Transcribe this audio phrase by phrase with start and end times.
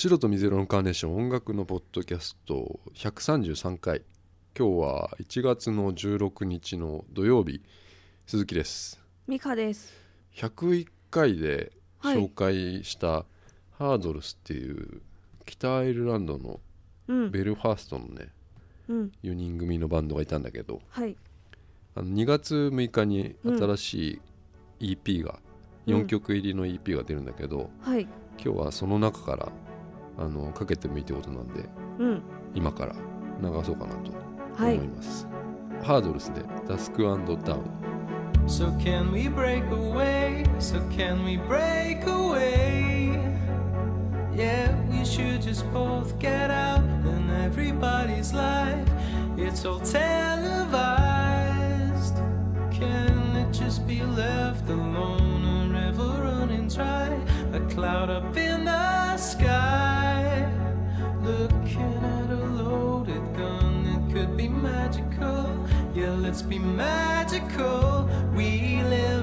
[0.00, 4.02] 白と水色のカーネーション音楽のポッドキャスト133回
[4.56, 7.60] 今日は1月の16日の土曜日
[8.24, 9.92] 鈴木ですミカです。
[10.36, 13.24] 101回ではい紹介した
[13.76, 15.02] ハードルスっていう
[15.44, 16.60] 北アイルランドの
[17.08, 17.32] うん。
[17.32, 18.28] ベルファーストのね
[18.86, 19.12] うん。
[19.24, 21.16] 4人組のバンドがいたんだけどはい。
[21.96, 24.20] あの2月6日に新し
[24.78, 25.48] い EP が、うん
[25.88, 28.02] 4曲入りの EP が出るんだけどはい。
[28.38, 29.50] 今日はその中から
[30.18, 31.64] あのかけてもいいってことなんで
[31.98, 32.22] うん。
[32.54, 32.94] 今から
[33.40, 34.12] 流そうかなと
[34.62, 34.88] はい思い。
[34.88, 35.26] ます、
[35.82, 37.18] ハードルスでダスクダウン
[38.46, 40.44] So can we break away?
[40.58, 43.10] So can we break away?
[44.34, 48.88] Yeah, we should just both get out in everybody's life.
[49.36, 51.28] It's all televised.
[52.70, 55.44] Can it just be left alone?
[55.44, 57.10] A river running dry,
[57.52, 59.87] a cloud up in the sky.
[61.28, 65.68] Looking at a loaded gun, it could be magical.
[65.94, 68.08] Yeah, let's be magical.
[68.34, 69.17] We live,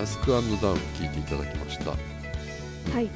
[0.00, 1.96] ダスクダウン聴いていただきましたは
[3.02, 3.10] い。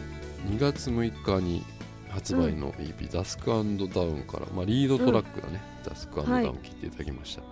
[0.51, 1.65] 2月6日に
[2.11, 3.79] 発売の EP、ダスクダウン
[4.27, 7.43] から、まあ、リードトラックだね、ダスクダウンはい聴いていただきました、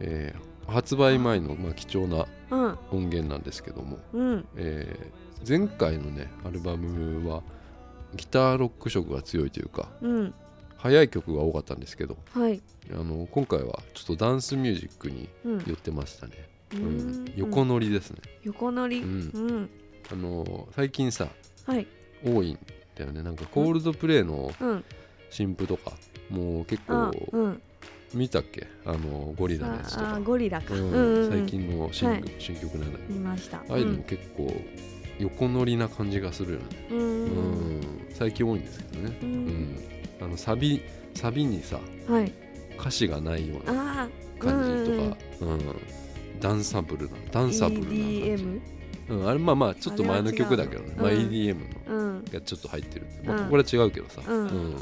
[0.00, 2.78] えー発売前の、まあ、貴重なうん。
[2.90, 4.46] 音源なんですけども、うん。
[4.56, 7.42] えー前回のねアルバムは
[8.16, 10.34] ギターロック色が強いというかうん。
[10.76, 12.60] 速い曲が多かったんですけどはい。
[12.92, 15.58] あの今回はちょっとダンスミュージックにうん。
[15.66, 16.32] 寄ってましたね、
[16.74, 19.00] ううんん横乗りですね、横乗り。
[19.02, 19.20] ううん
[19.62, 19.68] ん。
[20.10, 21.28] あの最近さ
[21.66, 21.86] はい。
[22.24, 22.58] 多いん
[22.96, 24.84] だよねなんかコールドプレイのうん。
[25.30, 25.92] 新譜とか
[26.28, 27.62] もう結あ構、うん。
[28.14, 28.66] 見たっけ？
[28.84, 30.74] あのゴリラのやつとあかーゴリラか。
[31.30, 33.58] 最近の新,、はい新曲なんだけど見ました。
[33.58, 34.52] ああいうのも結構
[35.18, 37.80] 横乗りな感じがするよね、うん。
[38.10, 39.78] 最近多いんですけどね、ううんん
[40.20, 40.82] あのサビ
[41.14, 42.32] サビにさはい。
[42.78, 44.08] 歌詞がないような。
[44.38, 45.58] 感じとか、うん
[46.42, 48.60] ダンサブルなダンサブルな感じ、EDM。
[49.08, 51.54] うん、あれまあまあちょっと前の曲だけどね、まあ、EDM
[51.88, 52.24] のうん。
[52.24, 53.50] がちょっと入ってる、まあ、うん。
[53.50, 54.76] これは違うけどさ、うん。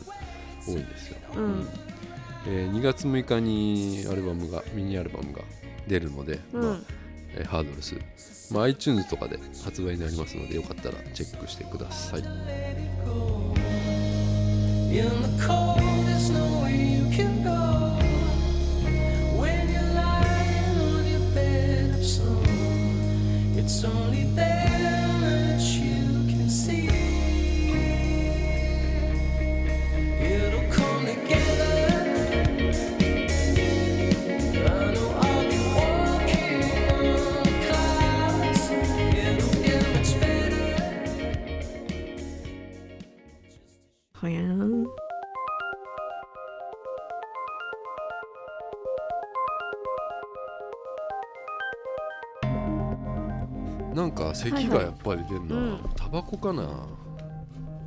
[0.66, 1.69] 多いんですよ、うん。
[2.47, 5.42] えー2月6日にアルバムがミニアルバムが
[5.86, 6.62] 出るので、うん。
[6.62, 6.78] まあ
[7.36, 7.97] えーハードルス、
[8.53, 12.22] まあ、iTunes とかで発売になりますのでよかったらチェックしてください。
[12.22, 13.54] Let it go.
[14.91, 17.40] In the cold, there's nowhere you can
[23.60, 24.90] it's only then
[54.51, 55.79] 咳がやっぱり出んな、うん。
[55.97, 56.87] タバコかな。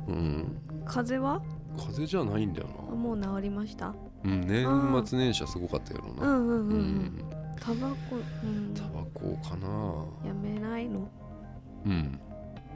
[0.08, 0.56] うん。
[0.84, 1.40] 風邪は？
[1.76, 2.74] 風邪じゃないんだよな。
[2.92, 3.94] あもう治りました？
[4.24, 6.70] うん年末年始はすごかったけどうな、んうんうん、う、うん。
[6.70, 7.12] ん
[7.60, 8.74] タバコ、うん。
[8.74, 10.28] タ、バコかな。
[10.28, 11.08] やめないの。
[11.86, 12.20] うん。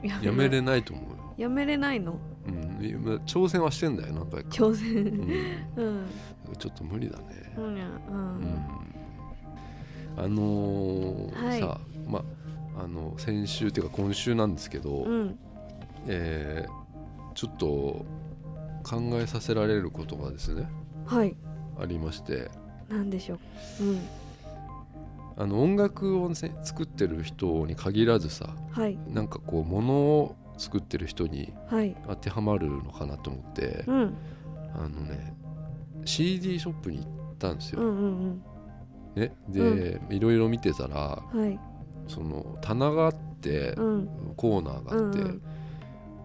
[0.03, 2.17] ややめれないと思うよ、やめれないの？
[2.47, 5.07] うん、今挑戦はしてんだよ何回か、挑う戦ん、
[5.75, 6.05] うん。
[6.57, 7.53] ちょっと無理だね。
[7.57, 8.55] うんやううんん。
[10.17, 11.38] あのー
[13.19, 15.39] 先週っていうか今週なんですけど、うん。
[16.07, 16.79] えー
[17.35, 18.05] ちょっと
[18.83, 20.67] 考えさせられることがですね
[21.05, 21.37] はい。
[21.79, 22.51] ありまして。
[22.89, 23.35] なんでしょ
[23.79, 23.83] う。
[23.83, 23.99] うん。
[25.37, 28.97] あの音楽を、ね、作ってる人に限らずさはい。
[29.07, 31.95] なんかこう物を作ってる人にはい。
[32.07, 34.17] 当てはまるのかなと思ってうん。
[34.75, 35.33] あのね
[36.03, 37.81] CD ショップに行ったんですよ。
[37.81, 38.43] うんうん
[39.15, 41.59] ね、で、いろいろ見てたらうんはい
[42.09, 44.09] その棚があってうん。
[44.35, 45.41] コーナーがあって、うんうん。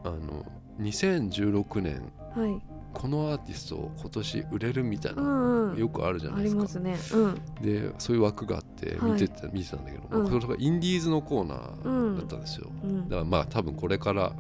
[0.05, 0.45] あの
[0.81, 2.61] 2016年はい。
[2.93, 5.79] このアーティスト今年売れるみたいな、うんうん。
[5.79, 6.67] よくあるじゃないですか。
[6.67, 6.97] すね。
[7.13, 7.35] うん。
[7.61, 9.13] でそういう枠があってはい。
[9.13, 10.29] 見てた、見てたんだけど、うん。
[10.29, 13.09] それがインディーズのコーナーだったんですよ、うん。
[13.09, 14.33] だからまあ多分これから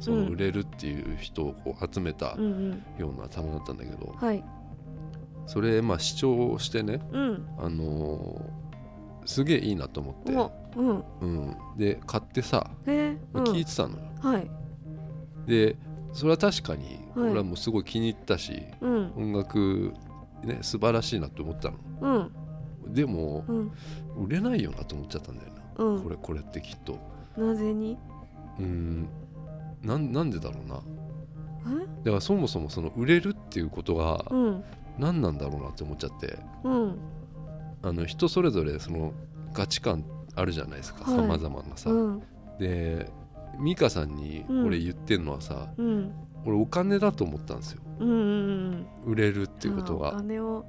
[0.00, 0.28] そのうん。
[0.28, 4.44] 売れるっていう人をこう集めたうんうんような棚だったんだけど、はい。
[5.46, 7.48] それまあ視聴してねうん。
[7.58, 8.59] あのー
[9.30, 11.04] すげえいいなと思って、おうん。
[11.20, 13.44] うん、で買ってさ、へえうん。
[13.44, 14.02] 聞いてたのよ。
[14.20, 14.50] はい。
[15.46, 15.76] で
[16.12, 17.30] それは確かにはい。
[17.30, 19.12] 俺はもうすごい気に入ったし、うん。
[19.16, 19.92] 音楽
[20.42, 21.76] ね素晴らしいなと思ったの。
[22.84, 22.92] うん。
[22.92, 23.72] でもうん。
[24.24, 26.02] 売れないよなと思っちゃったんだよな、うん。
[26.02, 26.98] これこれってきっと。
[27.36, 27.96] なぜに？
[28.58, 29.08] うん。
[29.82, 30.82] なんなんでだろうな。
[31.82, 31.86] え？
[32.04, 34.64] だからそもそもその売れるっていうことがうん。
[34.98, 36.36] 何なんだろうなって思っちゃって。
[36.64, 36.98] うん
[37.82, 39.12] あの人それぞれその
[39.52, 40.04] 価値観
[40.34, 41.04] あるじゃないですか。
[41.04, 41.16] はい。
[41.16, 42.22] さまざまなさ、うん。
[42.58, 43.10] で
[43.62, 44.66] 美香さんにうん。
[44.66, 46.12] 俺言ってんのはさ、うん。
[46.44, 47.82] 俺お金だと思ったんですよ。
[48.00, 50.64] うんうん売れるっていうことあおが、金を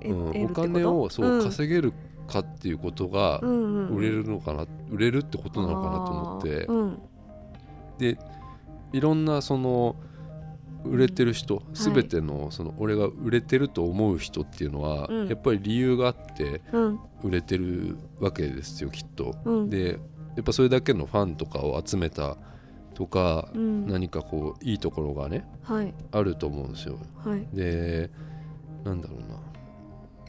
[0.00, 1.42] えうん、お金をそう、ん。
[1.44, 1.92] 稼げる
[2.26, 3.88] かっていうことがうんうん。
[3.88, 6.42] うん売れるのかな、売れるってことなのかなと思っ
[7.98, 8.12] て。
[8.14, 8.18] で
[8.92, 9.96] いろんなその
[10.84, 11.60] 売れてる人、い。
[11.72, 15.28] 全てのその俺が売れてると思う人っていうのは、うん。
[15.28, 17.00] やっぱり理由があってうん。
[17.22, 19.34] 売れてるわけですよきっと。
[19.44, 19.70] うん。
[19.70, 19.98] で
[20.36, 22.36] やっぱそれだけのファンとかを集めた
[22.94, 23.86] とか、うん。
[23.86, 25.94] 何かこういいところがねはい。
[26.10, 26.98] あると思うんですよ。
[27.24, 27.46] はい。
[27.52, 28.10] で
[28.84, 29.38] なんだろうな。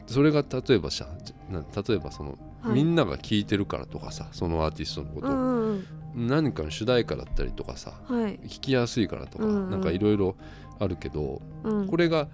[0.06, 1.08] それが例えばさ
[1.50, 2.74] 例えばその、はい。
[2.74, 8.38] みんなが聴いてるからとかさそのアーティストのこと、うんうん何かの主題歌だったりとかさうんはい。
[8.44, 9.70] 聞きやすいからとか、うんうん。
[9.70, 10.36] なんかいろいろ
[10.78, 11.86] あるけどうん。
[11.88, 12.28] これが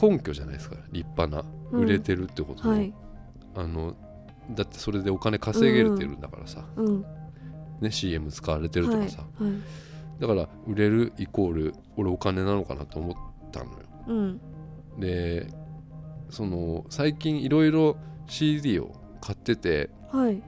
[0.00, 1.84] 根拠じゃないですか立派なうん。
[1.84, 2.92] 売れてるってことの,、はい。
[3.54, 3.96] あの
[4.50, 7.04] だってそれでお金稼げるてるんだからさ、うん。
[7.80, 9.50] ね、CM 使われてるとかさ、はい。
[9.50, 9.60] はい。
[10.20, 13.78] だから売れるイコール俺お金なのかなと思ったのよ。
[14.08, 14.40] うん。
[15.00, 15.46] で
[16.30, 17.96] その最近いろいろ
[18.26, 20.42] CD を買っててはい。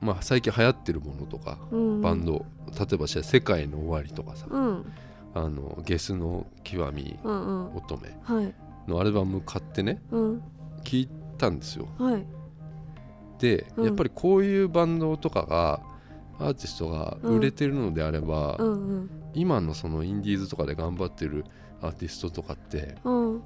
[0.00, 2.44] まあ最近流行ってるものとかうんバンド、
[2.78, 4.92] 例えばじゃあ世界の終わりとかさ、うん。
[5.34, 7.76] あのゲスの極みうんうん。
[7.76, 8.54] 乙女はい。
[8.86, 10.42] のアルバム買ってねうん。
[10.84, 11.08] 聞い
[11.38, 11.88] たんですよ。
[11.98, 12.26] はい。
[13.38, 13.84] で、うん。
[13.86, 15.80] やっぱりこういうバンドとかが
[16.38, 19.10] アーティストが売れてるのであれば、うんうん。
[19.34, 21.44] 今のそのインディーズとかで頑張ってる
[21.80, 23.42] アーティストとかってうん。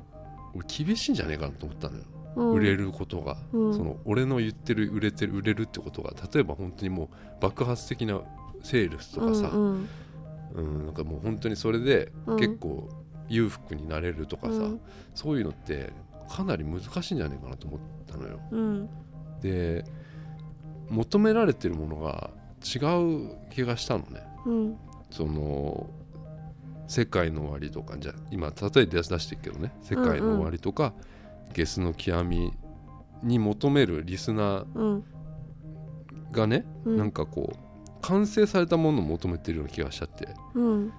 [0.55, 3.75] 俺厳しいんじゃねえかなと思ったのよ、うん売れることが、うん。
[3.75, 7.09] その俺の言ってる売れてる売れるってことが例えば本当にもう
[7.41, 8.21] 爆発的な
[8.63, 9.89] セールスとかさ、うん
[10.55, 10.87] うん。
[10.87, 12.37] なんかもう本当にそれでうん。
[12.39, 12.89] 結構
[13.29, 14.81] 裕福になれるとかさ、うん。
[15.15, 15.93] そういうのって
[16.29, 18.41] かなり難しいんじゃないかなと思ったのよ。
[18.51, 18.89] うん。
[19.41, 19.85] で
[20.89, 22.31] 求められてるものが
[22.63, 22.79] 違
[23.27, 24.23] う気がしたのね。
[24.47, 24.77] うん。
[25.11, 25.89] その
[26.87, 30.95] 世界の終わりとかじゃあ今例え出してるけどね世界の終わりとか、
[31.55, 32.53] ゲスの極み
[33.23, 34.99] に求めるリスナうん。
[34.99, 35.03] ー
[36.33, 36.97] がね、うん。
[36.97, 37.59] なんかこう
[38.03, 40.29] 完成されたものを求めてるような気がしちゃって。
[40.55, 40.93] うん。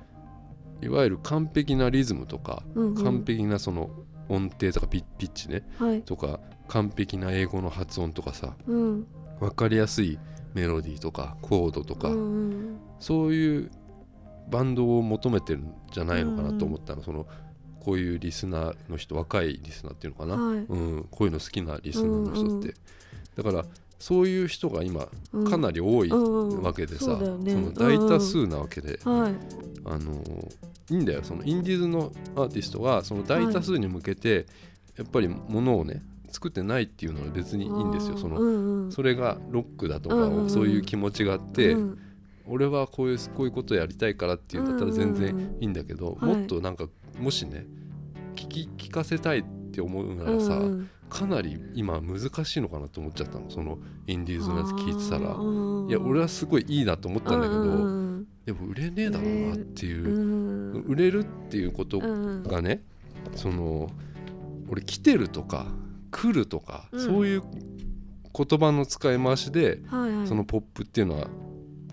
[0.82, 3.04] いわゆる完璧なリズムとか、うんうん。
[3.04, 3.90] 完璧なその
[4.28, 6.02] 音程とかピッチねはい。
[6.04, 9.08] とか完璧な英語の発音とかさうん。
[9.40, 10.20] 分かりやすい
[10.54, 12.78] メロディーとかコードとか、うん。
[13.00, 13.72] そういう
[14.50, 17.28] バンドを求めてるんじゃないのかなと思ったの、その
[17.90, 20.58] こういうリスナーの人若いリスナーっていうのかな、はい。
[20.58, 22.74] うん、こういうの好きなリスナーの人って、うんうん
[23.36, 23.66] だから
[24.00, 25.50] そういう人が今うん。
[25.50, 27.52] かなり多いうんうんわけでさ、そうだよね。
[27.52, 29.34] その大多数なわけで、はい。
[29.86, 30.24] あの
[30.90, 31.22] いいんだよ。
[31.24, 34.46] そのインディーズのアーティストがその大多数に向けて
[34.98, 38.18] やっぱりものをね作ってないっていうのは別にいいんですよ。
[38.18, 38.92] その、うんうん。
[38.92, 40.50] それがロックだとか、うんうんうん。
[40.50, 41.98] そういう気持ちがあって、うん。
[42.46, 46.36] 俺はこういうこういうことやりたいからっていうんだったら全うんうん然うんいいんだけど、はい。
[46.36, 47.66] もっとなんかもしね
[48.48, 53.50] 聞き聞かせたいって思うならさ、うんうんかなり今難しいのかなと思っちゃったの。
[53.50, 55.36] そのインディーズのやつ聞いてたら。
[55.90, 60.84] いや俺はすごいいいなと思ったんだけど、うんでも売れねえだろうなっていうう、ん。
[60.84, 62.84] 売れるっていうことうんがね、
[63.36, 63.90] その
[64.70, 65.66] 俺来てるとか
[66.12, 67.04] 来るとか、うん。
[67.04, 70.28] そういう言葉の使い回しで、はいはい。
[70.28, 71.28] そのポップっていうのは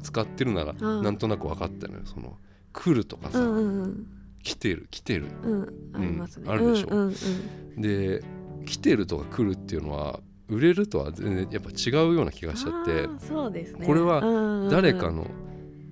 [0.03, 1.03] 使ってるなら、うん。
[1.03, 2.01] なんとなく分かったのよ。
[2.05, 2.37] その
[2.75, 4.07] 来るとかさ、うんうん
[4.47, 5.27] 来てる来てる。
[5.43, 6.49] うんうんありますね。
[6.49, 6.89] あるでしょ。
[6.91, 8.23] うんうんで
[8.65, 13.85] 来てるとか来るっていうのは売れるとは全然やっぱ違うような気がしちゃってそうですね。
[13.85, 15.27] これはうんうん誰かの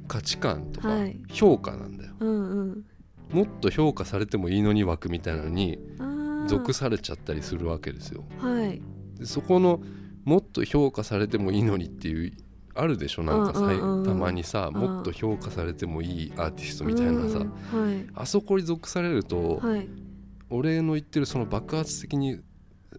[0.07, 1.21] 価値観とかはい。
[1.29, 2.85] 評価なんだよ、うんうん。
[3.33, 5.79] もっと評価されてもいいのに枠みたいなのに
[6.47, 8.25] 属されちゃったりするわけですよ。
[8.39, 8.81] はい。
[9.19, 9.83] でそこの
[10.25, 12.33] もっと評価されてもいいのにっていう
[12.75, 13.23] あるでしょ？
[13.23, 14.05] なんかさいうんうんうん。
[14.05, 17.39] たまにさうんもっと評価されてもいいアーティストみたいなさ。
[17.39, 18.07] うんはい。
[18.15, 19.89] あそこに属されるとはい。
[20.51, 22.41] 俺の言ってるその爆発的に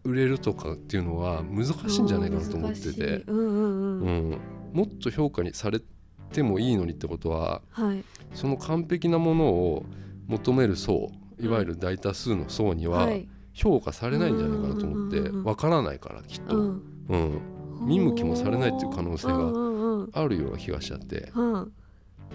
[0.03, 4.31] 売れるとかっていうのは難しいんじゃないかなと思ってて、うんうんううん。
[4.31, 4.39] ん、
[4.73, 5.81] もっと評価にされ
[6.31, 8.03] てもいいのにってことははい。
[8.33, 9.85] その完璧なものを
[10.27, 13.27] 求める層いわゆる大多数の層にははい。
[13.53, 16.83] 評価されないんじゃないかなと思ってわからないからきっと、うん。
[17.07, 17.39] うん、
[17.81, 21.71] 見向きもされないっていう可能性があるような気がしちゃって、うん。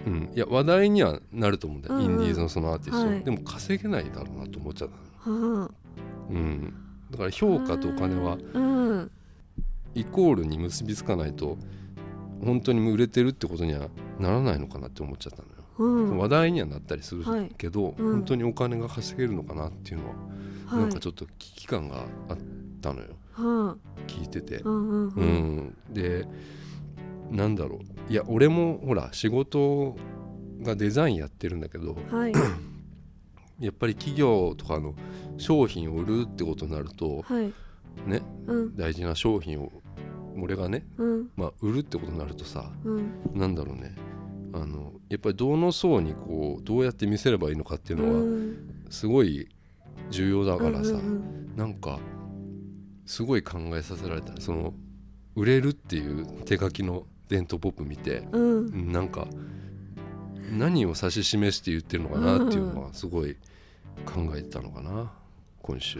[0.03, 2.11] うん、いや話題にはなると思うんだよ、うんうん。
[2.11, 3.23] インディーズのそのアーティスト、はい。
[3.23, 4.89] でも稼げないだろうなと思っちゃっ
[5.23, 5.37] たの。
[5.37, 5.69] うん。
[6.29, 6.73] うん、
[7.11, 9.11] だから評価とお金はうん。
[9.93, 11.57] イコールに結びつかないと
[12.43, 16.17] 本当に売れてるってことにはならないのかなって思っちゃったのよ、うん。
[16.17, 20.15] 話題にはなったりするはいけど、うん本当にお金が稼げるのかなっていうのは、
[20.65, 20.79] はい。
[20.83, 22.37] なんかちょっと危機感があっ
[22.81, 23.07] たのよ。
[23.09, 25.77] うん聞いてて、うん。
[25.89, 26.27] で
[27.29, 28.11] なんだろう。
[28.11, 29.95] いや俺もほら仕事
[30.61, 32.33] がデザインやってるんだけどはい。
[33.59, 34.95] やっぱり企業とかの
[35.37, 37.53] 商品を売るってことになるとはい。
[38.05, 38.75] ねうん。
[38.75, 39.71] 大事な商品を
[40.37, 41.29] 俺がね、うん。
[41.35, 43.11] まあ、売るってことになるとさうん。
[43.33, 43.95] なんだろうね。
[44.53, 48.85] あのやっぱりどの層にこうどうやって見せればいいのかっていうのはうん。
[48.89, 49.47] すごい
[50.09, 51.01] 重要だからさ、うんう
[51.53, 51.55] ん。
[51.55, 51.99] なんか
[53.05, 54.39] すごい考えさせられた。
[54.41, 54.73] その
[55.35, 58.65] 売れるっていう手書きの伝統ポップ見てうん。
[58.67, 59.27] うんなんか
[60.51, 63.35] 何を指し示して言ってるのかなっていうのはすごい
[64.05, 65.11] 考えたのかな
[65.61, 65.99] 今週。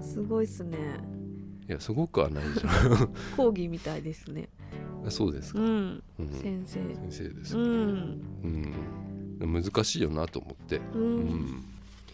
[0.00, 0.78] すごいっすね。
[1.66, 4.48] やすごくはないじゃ 講義みたいですね。
[5.04, 6.02] んそうですか、うん。
[6.18, 6.80] うん、先生。
[6.94, 8.20] 先生ですうか、ん。
[9.40, 10.80] うん、難しいよなと思って。
[10.94, 11.64] ううんん、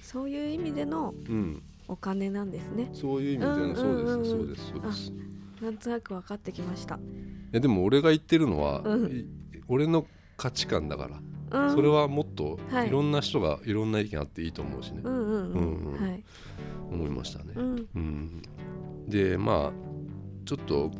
[0.01, 2.89] そういう意味でのうん、お金なんですね。
[2.95, 4.67] そういう意味でうんのそうです、うんうんそうです。
[4.69, 5.13] そうです
[5.63, 6.97] なんとなく分かってきました。
[6.97, 6.99] い
[7.53, 9.13] やでも俺が言ってるのは、うん。
[9.13, 9.27] い
[9.69, 10.07] 俺の
[10.39, 11.09] 価値観だか
[11.51, 11.67] ら。
[11.67, 11.71] うん。
[11.71, 12.89] それはもっとはい。
[12.89, 16.25] いろんな人がいろんな意見あっていいと思うしね、はい。
[16.91, 17.53] 思いましたね。
[17.55, 17.63] う。
[17.63, 17.89] ん。
[17.95, 18.43] うん、
[19.07, 19.73] でまあ
[20.47, 20.91] ちょっと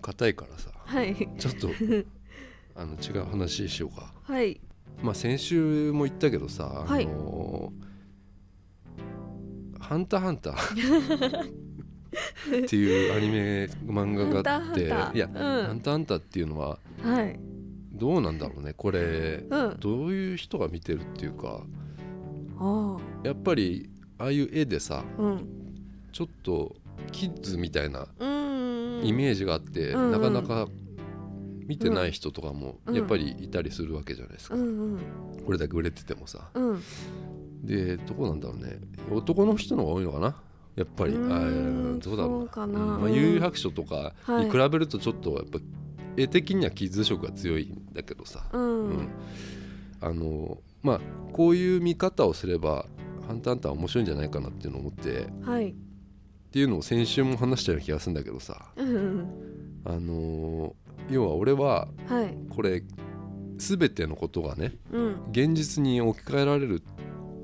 [0.00, 0.70] 硬いからさ。
[0.74, 1.14] はい。
[1.38, 1.68] ちょっと
[2.74, 4.14] あの違う話しようか。
[4.22, 4.58] はい。
[5.02, 7.04] まあ先週も言ったけどさ、はい。
[7.04, 7.72] あの
[9.92, 11.52] ハンターハンター。
[12.64, 15.16] っていうアニメ漫画があってハンターハンター。
[15.16, 15.34] いや、うん。
[15.34, 17.38] ハンターハンターっていうのははい。
[17.92, 19.44] どうなんだろうねこれ。
[19.50, 19.76] うん。
[19.80, 21.62] どういう人が見てるっていうか。
[22.58, 25.46] あやっぱりああいう絵でさあうん。
[26.10, 26.74] ちょっと
[27.10, 30.68] キッズみたいなうんイメージがあって、うんなかなか
[31.66, 32.94] 見てない人とかもうん。
[32.94, 34.98] やっぱりいたりするわけじゃないですか、うんうん。
[35.44, 36.48] これだけ売れててもさ。
[36.54, 36.82] うん
[37.62, 38.80] でどこなんだろうね。
[39.10, 40.36] 男の人の方が多いのかな？
[40.76, 41.14] やっぱり。
[41.14, 42.58] あうーんーどうだろう。
[42.58, 42.64] な。
[42.64, 44.46] うんまあ、うん悠々白書とかはい。
[44.46, 45.58] に比べるとちょっとやっぱ
[46.16, 48.96] 絵的にはキッズ色が強いんだけどさ、ううん。
[49.04, 49.08] ん
[50.00, 51.00] あのまあ
[51.32, 52.86] こういう見方をすれば
[53.28, 55.20] 「ハンターハンター」面白いんじゃないかなっていうのを思って。
[55.22, 55.74] っはい。
[56.50, 58.72] ていうのを先週も話したような気がするんだけどさ。
[59.84, 60.76] あの
[61.10, 62.36] 要は俺ははい。
[62.50, 62.82] これ
[63.56, 65.16] 全てのことがねうん。
[65.30, 66.82] 現実に置き換えられる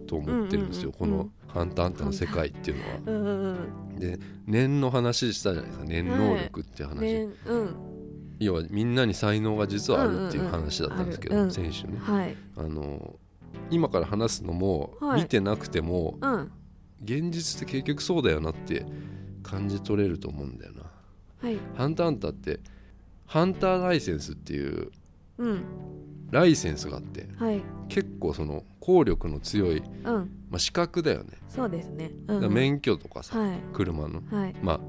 [0.08, 3.20] と思ってるんですよ、この「ハンターハンター」の世界っていうのは。
[3.20, 3.56] うんうん
[3.98, 5.84] で念の話したじゃないですか。
[5.84, 7.76] 念能力っていう話、ねうん。
[8.38, 11.52] 要はみんなに才能が実はあるっていう話だったんですけど、うんうんうん。
[11.52, 11.98] ある先週ね。
[11.98, 12.36] はい。
[12.56, 13.16] あの
[13.70, 15.22] 今から話すのも、はい。
[15.22, 16.52] 見てなくてもうん。
[17.02, 18.86] 現実って結局そうだよなって
[19.42, 20.82] 感じ取れると思うんだよな。
[21.42, 21.58] はい。
[21.74, 22.60] ハンターハンターって
[23.26, 24.90] ハンターライセンスっていう
[25.38, 25.64] うん
[26.30, 27.62] ライセンスがあってはい。
[27.88, 30.30] 結構その効力の強い、うん。
[30.50, 32.10] まあ、資格だよね、そうですね。
[32.28, 32.52] うんうん。
[32.52, 33.58] 免許とかさ、はい。
[33.72, 34.22] 車の。
[34.30, 34.54] はい。
[34.62, 34.80] まあ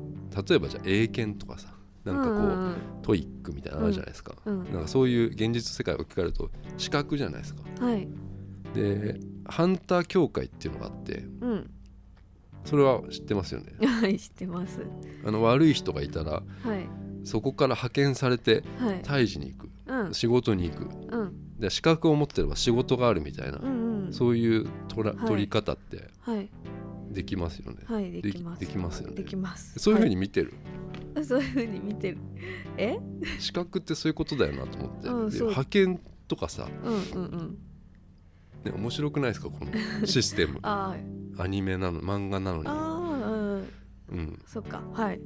[0.47, 1.73] 例えばじゃあ英検とかさ
[2.05, 2.37] なんかこう、う
[2.69, 7.63] ん TOEIC みたいなのあるじゃないですか、うんなんかそういう現実世界を聞かれると資格じゃないですか。
[7.81, 8.07] うんはい。
[8.75, 11.69] でハンター協会っていうのがあってうん。
[12.65, 13.73] それは知ってますよね？
[13.87, 14.81] はい知ってます。
[15.25, 16.41] あの悪い人がいたらは
[16.75, 16.87] い
[17.23, 19.01] そこから派遣されてはい。
[19.01, 19.69] 退治に行く。
[19.87, 20.13] うん。
[20.13, 20.83] 仕事に行く。
[21.15, 21.59] うん。
[21.59, 24.13] で資格を持ってれば仕事があるみたいな、うんうん。
[24.13, 25.27] そういう取らはい。
[25.27, 26.49] 取り方ってはい。
[27.11, 28.59] できますよね、はいできます。
[28.59, 29.15] できますよね。
[29.15, 29.79] できます。
[29.79, 30.53] そういうふうに、に見てる、
[31.15, 31.25] はい。
[31.25, 32.17] そういうふうに見てる。
[32.77, 32.99] え？
[33.39, 35.15] 資格ってそういうことだよなと思って、でう。
[35.25, 37.57] ん派遣とかさ、うんうんうん。
[38.63, 39.49] ね、面白くないですか？
[39.49, 40.59] このシステム。
[40.63, 40.95] ア
[41.47, 44.17] ニメなの漫画なのに、あーうん。
[44.19, 44.83] うん、そっか。
[44.93, 45.19] はい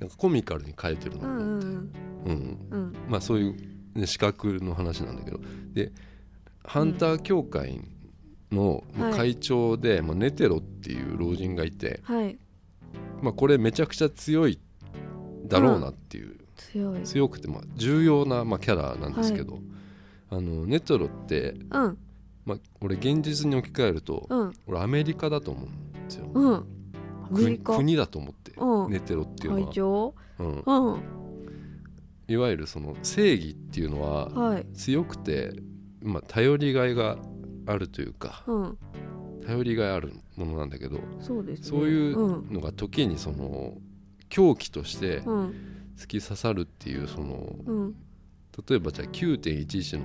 [0.00, 1.22] なんかコミカルに書いてるな。
[1.22, 2.94] とうん思って、うん。
[3.08, 3.56] まあそういう、
[3.94, 5.40] ね、資格の話なんだけど。
[5.72, 5.92] で
[6.64, 7.80] ハンター協会
[8.52, 9.12] のはい。
[9.12, 12.38] 会長で、まあ、ネテロっていう老人がいて、はい。
[13.22, 14.58] まあ、これめちゃくちゃ強い
[15.46, 17.02] だろうなっていう、強い。
[17.02, 19.58] 強くてまあ重要なまあキャラなんですけど、
[20.30, 21.98] あのネトロって、うん。
[22.44, 24.52] まあ、俺現実に置き換えると、うん。
[24.66, 26.30] 俺アメリカだと思うんですよ。
[26.32, 26.66] うん。
[27.34, 28.92] 国国だと思って、うん。
[28.92, 31.02] ネテロっていうのは、うん、うん。
[32.28, 34.66] いわゆるその正義っていうのははい。
[34.74, 35.52] 強くて、
[36.02, 37.16] まあ、頼りがいが
[37.66, 38.78] あるというかうん。
[39.46, 41.68] 頼りがいあるものなんだけどそうですね。
[41.68, 43.78] そういううんのが時にその
[44.28, 45.54] 狂気としてうん。
[45.96, 47.94] 突き刺さるっていうそのうん。
[48.68, 50.04] 例えばじゃあ9.11の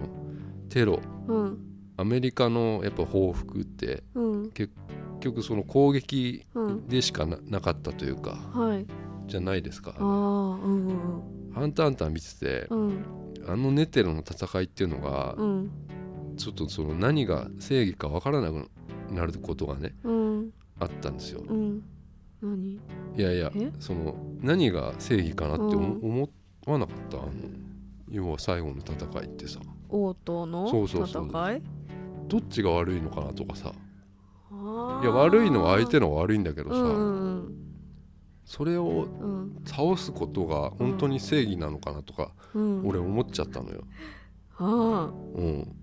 [0.70, 1.00] テロ。
[1.28, 1.58] うん。
[1.96, 4.52] アメリカのやっぱ報復ってうん。
[4.52, 4.74] 結
[5.24, 6.88] 局その攻撃うん。
[6.88, 8.86] でしかななかったというかはい。
[9.28, 9.96] じゃないですか。
[9.98, 13.04] あんうんハンターハンター見ててうん。
[13.48, 15.72] あのネテロの戦いっていうのがうん。
[16.38, 18.70] ちょっとその何が正義か分からなく
[19.12, 20.50] なることがねうん。
[20.80, 21.44] あったんですよ。
[21.48, 21.84] うん。
[22.42, 22.74] 何？
[22.74, 22.80] い
[23.16, 23.72] やいやえ？
[23.80, 26.30] その何が正義かなって思,、
[26.66, 27.18] わなかった？
[27.18, 27.32] あの
[28.10, 29.60] 要は最後の戦いってさ。
[29.90, 31.62] 王との戦い？
[32.28, 33.72] どっちが悪いのかなとかさ
[35.04, 37.64] いや悪いのは相手の悪いんだけどさ、うんうん
[38.46, 39.62] それをうん。
[39.66, 42.82] 倒すことが本当に正義なのかなとか、うん。
[42.82, 43.84] うん俺思っちゃったのよ。
[44.58, 45.76] あ うん、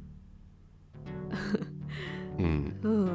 [2.38, 3.10] うん、あうん。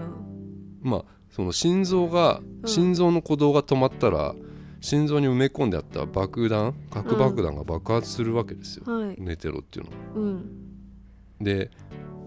[0.81, 2.67] まあその心臓がうん。
[2.67, 4.35] 心臓の鼓動が止まったら
[4.81, 9.15] 心臓に埋め込んであった爆弾核爆弾が爆発するわけですよ、はい。
[9.19, 9.91] ネテロっていうの。
[9.91, 9.97] は。
[10.15, 10.65] うん。
[11.39, 11.71] で、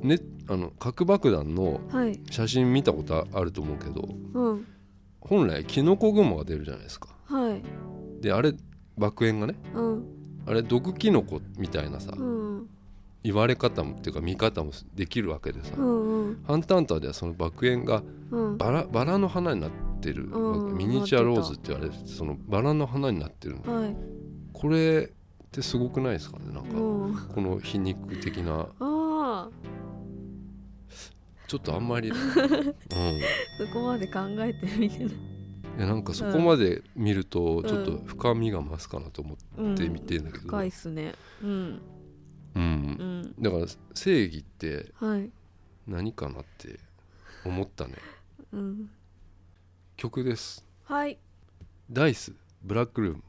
[0.02, 2.20] ね、あの核爆弾のはい。
[2.30, 4.66] 写真見たことあると思うけどうん。
[5.20, 7.08] 本来キノコ雲が出るじゃないですか。
[7.24, 7.62] はい。
[8.22, 8.54] であれ
[8.96, 10.04] 爆炎がねうん。
[10.46, 12.68] あれ毒キノコみたいなさ、うん。
[13.22, 16.44] 言われ方もっていうか見方もできるわけでさ、うんうん。
[16.46, 18.58] ハンターハンターではその爆炎がうん。
[18.58, 20.76] バラバラの花になってるうん。
[20.76, 23.82] ミニチュアローズって言われてそのバラの花になってるの。
[23.82, 23.96] はい。
[24.52, 27.16] これってすごくないですかねなんかうん。
[27.34, 28.66] この皮肉的な
[31.48, 32.22] ちょっとあんまり、 うん、い
[33.58, 35.14] そこまで考えてみてない。
[35.78, 41.14] やなんかそこまで見るとんちょっと深みが増すかなと思うんって見てんだけど、深いっすね。
[41.42, 41.82] うん。
[42.54, 42.62] うん。
[43.38, 43.42] うん。
[43.42, 45.30] だから正義ってはい。
[45.86, 46.80] 何かなって
[47.44, 47.94] 思ったね。
[48.52, 48.90] うん。
[49.96, 50.66] 曲です。
[50.84, 51.18] はい。
[51.90, 53.22] ダイスブラックルーム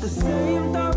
[0.00, 0.89] the same that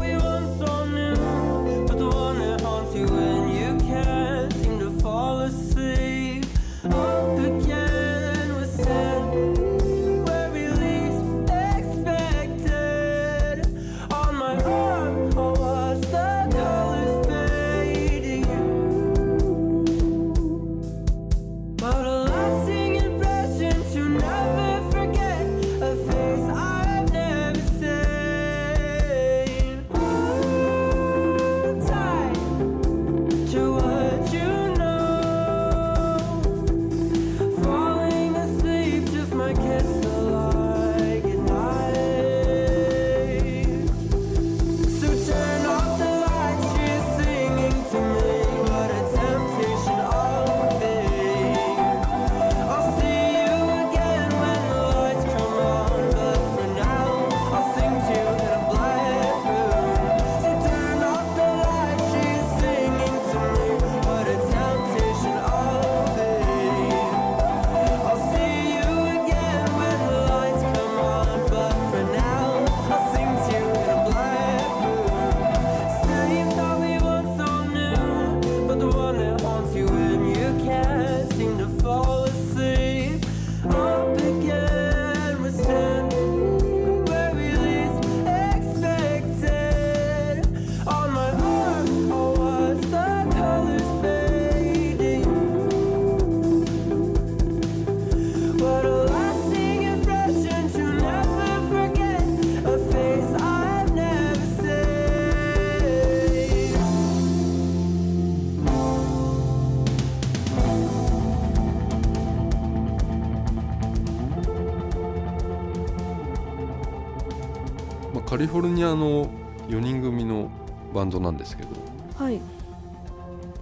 [118.34, 119.30] カリフォルニアの
[119.68, 120.50] 4人組の
[120.92, 121.70] バンドなんですけど
[122.16, 122.42] はい。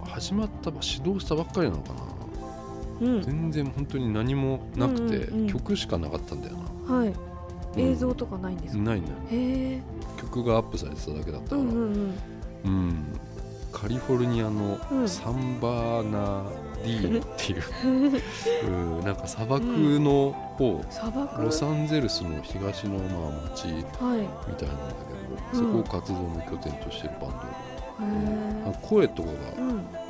[0.02, 2.00] 始まったば始動したばっかりなのかな。
[3.02, 3.22] うん。
[3.22, 5.46] 全然本当に何もなくて、うんうんうん。
[5.48, 6.56] 曲しかなかったんだよ
[6.88, 7.08] な、はい。
[7.08, 7.80] うん。
[7.80, 9.82] 映像とかないんですか、ないねへえ
[10.18, 12.14] 曲がアップされてただけだったから、うんうんうん。
[12.64, 13.04] うん。
[13.72, 15.06] カリフォルニアのうん。
[15.06, 16.44] サンバーナ
[16.82, 17.62] ディーノっていう、
[18.66, 21.42] うんなんか砂漠の方、砂漠？
[21.42, 24.28] ロサンゼルスの東のまあ町みはいたいなんだ
[25.52, 29.34] けど、そうんこを活動の拠点としてるバンド、へあ声とかが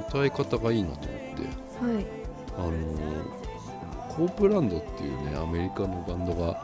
[0.08, 1.92] 歌い方がいいなと思って。
[1.94, 2.06] はい。
[2.58, 2.72] あの
[4.14, 6.62] コープランドっていうねアメリカのバンドが、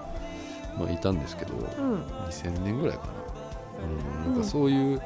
[0.78, 2.02] まあ、いたんですけど、うん。
[2.28, 3.12] 2000年ぐらいかな,、
[3.84, 4.42] うん、なんうん。
[4.42, 5.04] かそういう、ま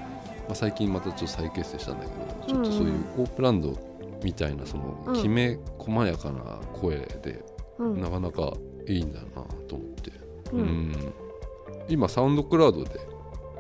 [0.50, 3.76] あ、最近またちょっと再結成したんだけどちょっとそういうコープランド
[4.22, 5.22] みたいなそのうん。
[5.22, 7.44] きめ細やかな声で、
[7.78, 8.00] うん。
[8.00, 8.54] なかなか
[8.86, 9.26] いいんだな
[9.68, 10.10] と思って、
[10.52, 10.62] ううん。
[10.90, 11.12] ん
[11.88, 13.00] 今サウンドクラウドで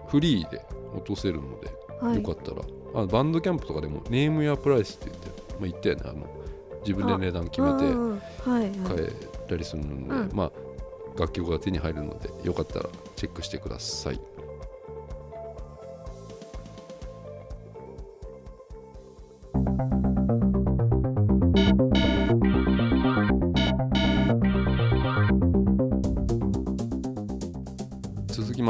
[0.08, 1.70] フリーで落とせるので、
[2.00, 2.16] はい。
[2.16, 2.62] よかったら。
[2.94, 6.02] あバンドキャンプとかでもネームやプライスって言って、まあ、言ったよね。
[6.04, 6.26] あの
[6.80, 7.84] 自分で値段決めて
[8.44, 9.12] 買え
[9.48, 10.30] たりするので、うん。
[10.34, 10.52] まあ
[11.18, 14.20] 楽曲が手に入るのでよかったらチェックしてください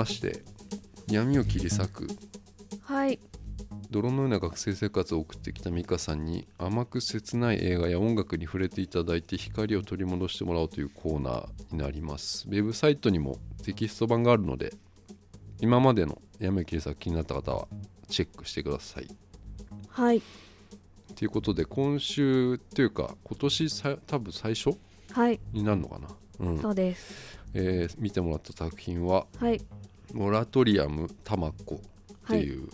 [0.02, 0.42] まして
[1.08, 2.08] 闇を切り裂く。
[2.82, 3.20] はい。
[3.90, 12.48] 泥のような学生生活を送ってきた美香さんに甘く切ない映画や音楽に触れていただいて光を取り戻してもらおうというコーナーになります。
[12.48, 14.74] ウェブサイトにもテキスト版があるので
[15.60, 17.68] 今までの闇を切り裂く気になった方は
[18.08, 19.06] チェックしてください。
[19.88, 20.22] はい。
[21.14, 24.76] ということで今週っていうか今年さ多分最初
[25.12, 25.38] はい。
[25.52, 26.08] になるのかな、
[26.40, 26.58] うん。
[26.60, 27.40] そうです。
[27.54, 29.60] えー見てもらった作品ははい
[30.12, 31.77] 「モラトリアム・タマコ」
[32.25, 32.68] っていう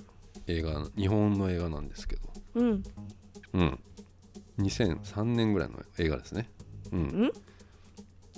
[0.46, 2.22] 映画、日本の映画なんですけど。
[2.55, 2.83] うん。
[3.55, 3.79] うん、
[4.59, 6.51] 2003年ぐらいの映画ですね。
[6.92, 7.33] うん、ん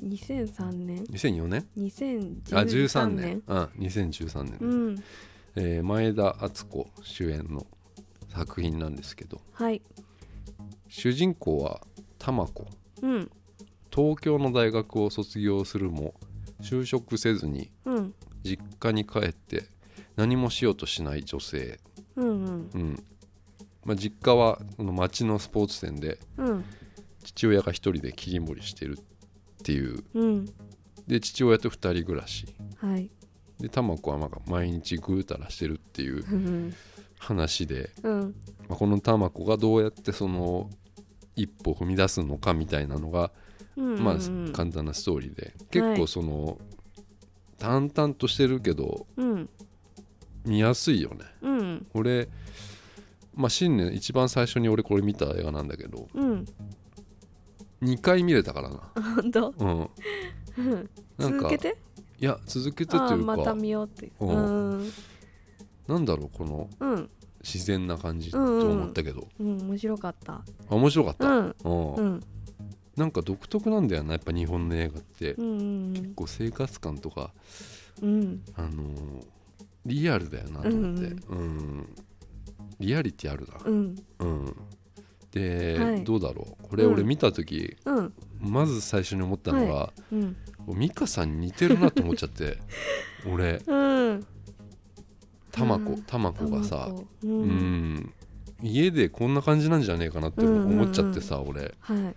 [0.03, 1.67] ？2003年？2004年？
[2.53, 3.17] あ2013 13年。
[3.17, 5.05] 年うん2013年、うん。
[5.57, 7.67] えー前田敦子主演の
[8.29, 9.41] 作品なんですけど。
[9.53, 9.83] はい。
[10.89, 11.81] 主人公は
[12.19, 12.67] 玉子
[13.03, 13.31] うん。
[13.93, 16.15] 東京の大学を卒業するも
[16.61, 19.65] 就職せずにうん実家に帰って
[20.17, 21.79] 何もしようとしない女性、
[22.17, 22.71] うんうん。
[22.75, 23.05] うん。
[23.85, 26.65] まあ、実家はその町のスポーツ店でうん。
[27.25, 30.05] 父親が一人で切り盛りしてるっていう。
[30.15, 30.47] うん。
[31.07, 32.47] で父親と二人暮らし。
[32.79, 33.11] はい。
[33.59, 36.75] で玉子はなんか毎日ぐうたらしてるっていううん
[37.19, 38.35] 話で、うん。
[38.69, 40.71] まあ、この玉子がどうやってその
[41.37, 43.31] 一歩踏み出すのかみたいなのが、
[43.77, 44.53] うんまあうん。
[44.53, 45.55] 簡単なストーリーで。
[45.71, 46.59] 結構その、
[47.61, 49.49] 淡々としてるけどうん。
[50.45, 51.19] 見やすいよね。
[51.43, 51.87] うん。
[51.95, 52.29] 俺
[53.35, 56.47] まあ新年一番最初に俺これ見た映画なんだけどうん。
[57.83, 58.81] 2回見れたからな。
[59.15, 59.55] 本当？
[59.59, 59.91] うん。
[60.59, 61.77] う んなんか続けて？
[62.21, 64.27] いや続けてというかまた見ようってう。
[64.27, 64.81] うん。
[64.87, 64.91] ん。
[65.87, 67.11] なんだろうこのうん。
[67.43, 68.71] 自然な感じとうんうん。
[68.73, 70.35] 思ったけど、うん面白かった。
[70.35, 71.55] あ面白かった、うん。
[71.65, 71.95] うん。
[71.95, 72.21] うん
[73.01, 75.53] なんか独特なんだよなやっぱ日本の映画って、うんう
[75.99, 77.33] んこう生活感とか、
[78.03, 78.43] うん。
[78.55, 79.25] あのー
[79.87, 81.89] リアルだよなと思って、うん。
[82.79, 83.55] リアリティあるな。
[83.65, 83.97] うん。
[84.19, 84.57] うん、
[85.33, 86.05] で、はい。
[86.05, 86.69] どうだろう？
[86.69, 88.13] これうん俺見た時、うん。
[88.39, 90.37] まず最初に思ったのが、うん。
[90.79, 92.59] 美香さんに似てるなと思っちゃって
[93.33, 93.63] 俺。
[93.67, 94.27] うん。
[95.51, 96.03] 玉子うん。
[96.03, 97.95] 玉子がさ卵ううん。
[97.95, 98.13] ん。
[98.63, 101.75] 家でこんな感じなんじゃねえかなって思っちゃってさ、俺。
[101.81, 102.15] はい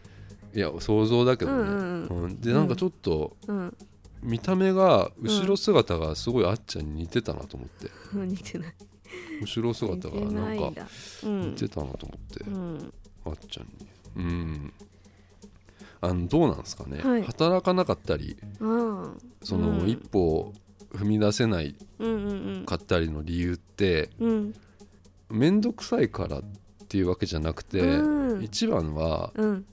[0.55, 2.41] いや想像だけどね、うんうんううん。
[2.41, 3.77] でなんかちょっとうん。
[4.23, 8.73] 見た目が後ろ姿がすごいあっちゃんに似てたなと思って、 似てない。
[9.41, 10.87] 後ろ姿がなんか
[11.21, 12.93] 似てたなと思って、うん。
[13.25, 13.87] あっちゃんに。
[14.15, 14.73] うん。
[16.01, 17.23] あのどうなんですかね、はい。
[17.23, 19.89] 働かなかったりうんその、うん。
[19.89, 20.53] 一歩
[20.93, 22.65] 踏み出せないうんうん。
[22.65, 24.53] かったりの理由ってうん。
[25.29, 26.43] 面倒くさいからっ
[26.87, 28.43] ていうわけじゃなくて、うん。
[28.43, 29.65] 一番はうん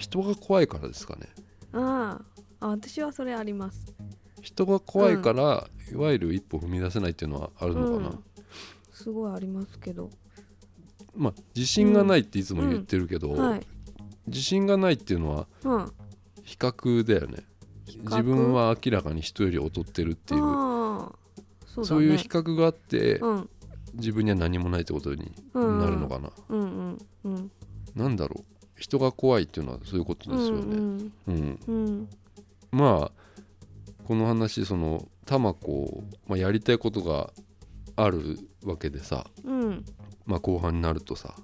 [0.00, 1.28] 人が怖いからですかね。
[1.72, 2.20] あ
[2.60, 3.94] ああ私はそれあります。
[4.40, 8.24] 人が怖いから、いわゆる一歩踏み出せないっていうのはあるのかな、うん。
[8.92, 10.10] すごいありますけど。
[11.14, 13.66] まあ自信がないっていつも言ってるけど、はい。
[14.26, 15.92] 自信がないっていうのはうん。
[16.42, 17.44] 比較だよね。
[17.86, 18.02] 較？
[18.02, 20.40] 自分は明らかに人より劣ってるっていう。
[20.40, 22.04] そうだね。
[22.04, 23.50] いう比較があって、うん。
[23.94, 27.50] 自分には何もないってことにうんなるのかな、うんうんうん。
[27.96, 28.44] なんだろう
[28.80, 32.08] 人が怖いっていうのはそういうことですよね、うんうんうん。
[32.72, 33.12] まあ
[34.04, 37.30] この話その玉子、まあ、やりたいことが
[37.94, 39.84] あるわけでさ、うん。
[40.26, 41.34] まあ、後半になるとさ。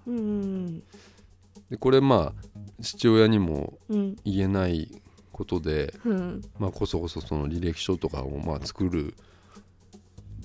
[1.71, 4.17] でこれまあ父親にもうん。
[4.25, 4.91] 言えない
[5.31, 6.41] ことで、うん。
[6.59, 9.15] まあ、こそこそその履歴書とかをまあ作る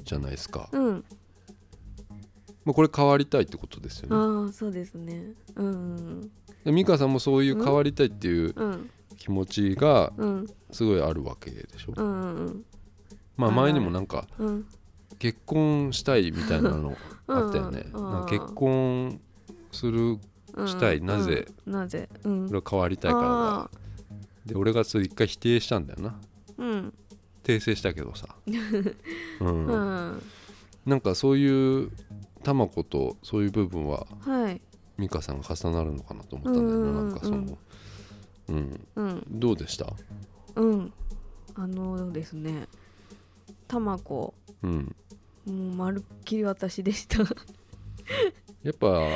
[0.04, 1.06] じゃないですか、うん
[2.64, 4.16] まあ、これ変わりたいってことですよね。
[4.16, 5.34] ああそうですね。
[5.56, 6.32] うん
[6.64, 8.90] で美香さんもそういう変わりたいっていううん。
[9.18, 10.48] 気持ちがうん。
[10.72, 12.66] すごいあるわけでしょ、うんうん
[13.38, 14.66] まあ前にもなんかうん。
[15.20, 16.96] 結婚したいみたいなの
[17.28, 17.86] あったよね。
[17.94, 19.20] うんなんか結婚
[19.72, 20.18] する
[20.54, 21.74] うんしたいなぜうん。
[21.74, 22.10] なぜ。
[22.24, 22.46] うん。
[22.48, 23.30] 俺は変わりたいからだ。
[23.64, 23.70] あ
[24.46, 26.20] で俺がそれ一回否定したんだよな。
[26.58, 26.94] ーうん。
[27.44, 28.36] 訂正したけどさ、
[29.40, 29.66] うん。
[29.66, 29.76] う
[30.16, 30.22] ん。
[30.86, 31.92] なんかそういう
[32.44, 34.62] 玉子とそういう部分ははい。
[34.98, 37.58] 美香さんが重なるのかなと思ったんだようんななんかその
[38.50, 38.88] うん。
[38.96, 39.24] うん。
[39.30, 39.88] どうでした？
[40.56, 40.94] うん。
[41.56, 42.68] あのですね。
[43.68, 44.34] 卵。
[44.64, 44.96] うん。
[45.46, 47.20] もうまるっきり私でした。
[48.64, 49.08] やっぱあ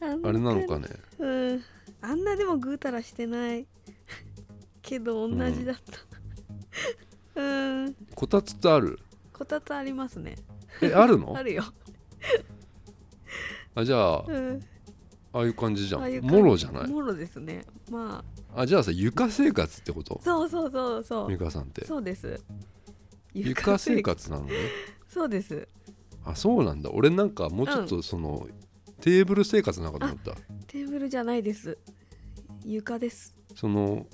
[0.00, 0.88] あれなのかね？
[1.18, 1.62] うん。
[2.02, 3.66] あんなでもぐうたらしてない。
[4.82, 5.76] けど同じだっ
[7.34, 7.40] た。
[7.40, 7.94] うん。
[8.14, 8.98] こたつってある？
[9.32, 10.36] こたつありますね。
[10.82, 11.34] えあるの？
[11.36, 11.62] あるよ、
[13.74, 14.60] あじゃあうん、
[15.32, 16.20] ああいう感じじゃん。
[16.22, 16.86] もろじゃない？
[16.88, 17.64] もろですね。
[17.90, 18.66] まあ。
[18.66, 20.18] じゃあさ床生活ってこと？
[20.20, 21.28] あそうそうそうそう。
[21.28, 21.84] 美香さんって。
[21.84, 22.42] そうです。
[23.32, 24.44] 床生活なの？
[24.44, 24.52] ね
[25.08, 25.68] そうです。
[26.24, 26.90] あそうなんだ。
[26.92, 28.46] 俺なんかもうちょっとその、
[29.00, 30.32] テーブル生活なのかと思った。
[30.66, 31.78] テーブルじゃないです。
[32.64, 34.06] 床です、その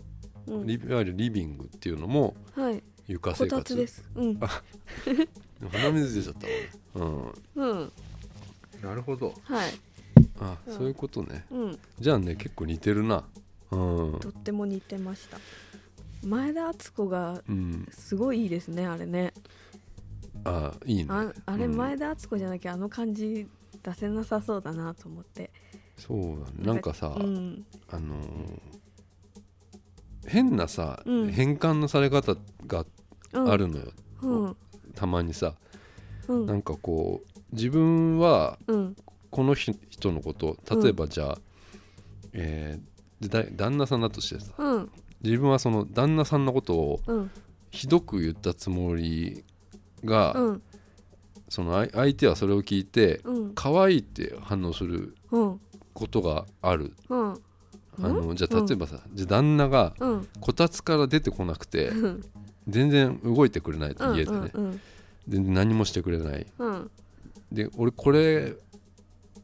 [0.46, 2.82] うん、リいわゆるリビングっていうのもはい。
[3.08, 3.74] 床生活。
[3.74, 4.04] です。
[4.14, 4.38] うん。
[5.72, 6.34] 鼻水出ちゃっ
[6.94, 7.70] たわうん。
[7.70, 7.92] うん
[8.82, 9.34] なるほど。
[9.44, 9.70] はい。
[10.40, 10.74] あ、うん。
[10.74, 11.44] そういうことね。
[11.50, 11.78] うん。
[11.98, 13.24] じゃあね結構似てるな。
[13.70, 14.18] うん。
[14.20, 15.38] とっても似てました。
[16.24, 17.86] 前田敦子がうん。
[17.90, 19.32] すごいいいですねあれね。
[20.44, 21.06] あいいね。
[21.10, 21.76] ああれうん。
[21.76, 23.46] 前田敦子じゃなきゃあの感じ
[23.82, 25.50] 出せなさそうだなと思って。
[25.96, 26.36] そうだね。
[26.58, 27.64] なんかさ、うん。
[27.90, 28.60] あのー
[30.28, 31.30] 変なさ、うん。
[31.30, 32.36] 変換のされ方
[32.66, 32.84] が
[33.32, 33.50] うん。
[33.50, 34.56] あるのよ、うん。
[34.94, 35.54] たまにさ。
[36.28, 36.46] うん。
[36.46, 38.96] なんかこう自分はうん。
[39.30, 41.38] この人人のこと例えばじゃあ、
[42.32, 44.90] えーでだ旦那さんだとしてさうん。
[45.22, 47.30] 自分はその旦那さんのことをうん。
[47.70, 49.44] ひどく言ったつもり
[50.04, 50.62] が、うん。
[51.48, 53.54] その相相手はそれを聞いてうん。
[53.54, 55.60] 可愛いって反応するうん。
[55.94, 56.94] ことがある。
[57.08, 57.34] うん。
[58.02, 60.28] あのじゃあ例えばさ、じゃあ旦那がうん。
[60.40, 62.24] こたつから出てこなくてうん。
[62.68, 64.80] 全然動いてくれないと家でね、うん。
[65.28, 66.46] 全然何もしてくれない。
[66.58, 66.90] うん
[67.56, 68.54] で俺これ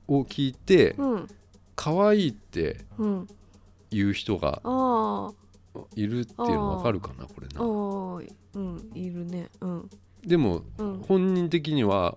[0.06, 1.28] を聞いてうん。
[1.74, 3.28] 可愛いってうん。
[3.90, 5.30] 言う人があ
[5.96, 7.60] いるっていうの分かるかなこれな。
[7.60, 8.32] ー。
[8.54, 9.48] うんいるね。
[9.60, 9.90] うん。
[10.24, 10.98] でもうん。
[10.98, 12.14] 本人的には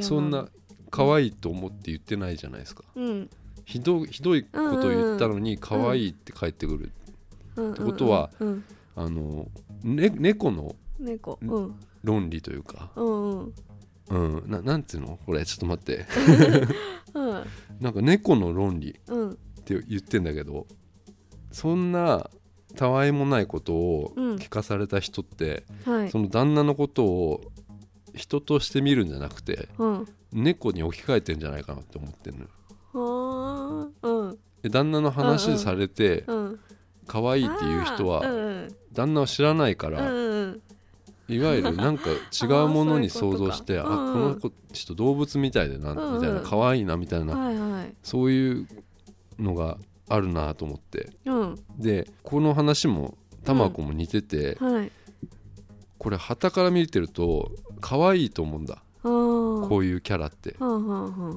[0.00, 0.48] そんな
[0.90, 2.82] 可愛いと思って言ってないじゃないですか。
[2.96, 3.30] うん。
[3.64, 6.92] ひどひどいことを言ったのに可愛いって返ってくる。
[7.56, 8.30] うんってことは
[8.96, 9.46] あの、
[9.82, 10.74] ね、猫の
[12.02, 13.54] 論理というか、うんうん
[14.10, 15.18] うん、ななんていうの？
[15.24, 16.06] これちょっと待って。
[17.14, 17.44] うん。
[17.80, 19.30] なんか猫の論理うん。
[19.30, 20.66] って言ってんだけど
[21.52, 22.28] そんな
[22.76, 24.36] たわいもないことをうん。
[24.36, 26.10] 聞かされた人って、はい。
[26.10, 27.40] その旦那のことを
[28.14, 30.08] 人として見るんじゃなくてうん。
[30.32, 32.48] 猫に置き換えてんじゃないかなって思ってんのよ。
[32.92, 34.38] はあうん。
[34.62, 36.60] で旦那の話されてうん
[37.06, 40.19] 可愛いっていう人はあーうん旦那を知らないかうんらうん
[41.30, 44.02] いわゆる なんか違うものに想像してあことか。
[44.02, 44.40] うん。
[44.40, 47.36] この人動物みたいでなうんみたいな可愛いなみたいな。
[47.36, 47.94] はいはい。
[48.02, 48.68] そういう
[49.38, 51.10] のがあるなと思って。
[51.26, 51.58] うん。
[51.78, 54.92] でこの話も玉子も似ててはい。
[55.98, 58.82] これ旗から見てると可愛いと思うんだ。
[59.02, 60.56] こういうキャラって。
[60.58, 61.36] はあはあは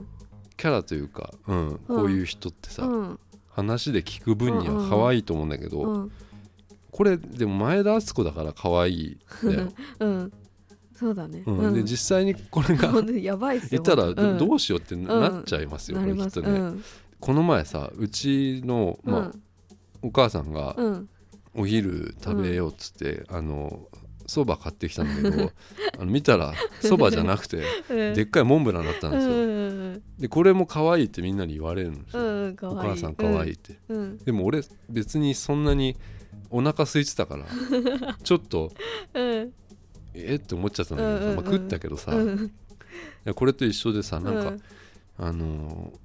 [0.56, 2.88] キャラというか、うん、こういう人ってさ、
[3.50, 6.12] 話で聞く分には可愛いと思うんだけど、うん
[6.94, 10.34] これでも前田敦子だから可愛いんだよ、 うん。
[10.96, 11.44] そうだね。
[11.46, 11.74] うん。
[11.74, 16.84] で実際にこれが やばいっすよ言ったらど,、うしようってな,、っちゃいますよきっとね、うん
[17.20, 19.42] この前さうちの、まあうん。
[20.02, 21.10] お母さんがうん。
[21.56, 23.88] お昼食べようっつって、あの
[24.26, 25.52] そば買ってきたんだけど
[26.00, 28.14] あの見たらそばじゃなくてうん。
[28.14, 30.04] でっかいモンブランだったんですよ、うん。
[30.20, 32.54] でこれも可愛いってみんなに言われるんですよ、うんい。
[32.54, 34.18] い母さん可愛いって、うん。
[34.18, 35.96] でも俺別にそんなに
[36.54, 37.46] お腹空いてたから
[38.24, 38.72] ちょっと
[39.14, 39.54] うん。
[40.14, 41.36] えって思っちゃったんだけどさ、うんうんうん。
[41.36, 42.52] まあ、食ったけどさ、いうん。
[43.24, 44.62] やこれと一緒でさなんか、うん。
[45.18, 46.04] あのー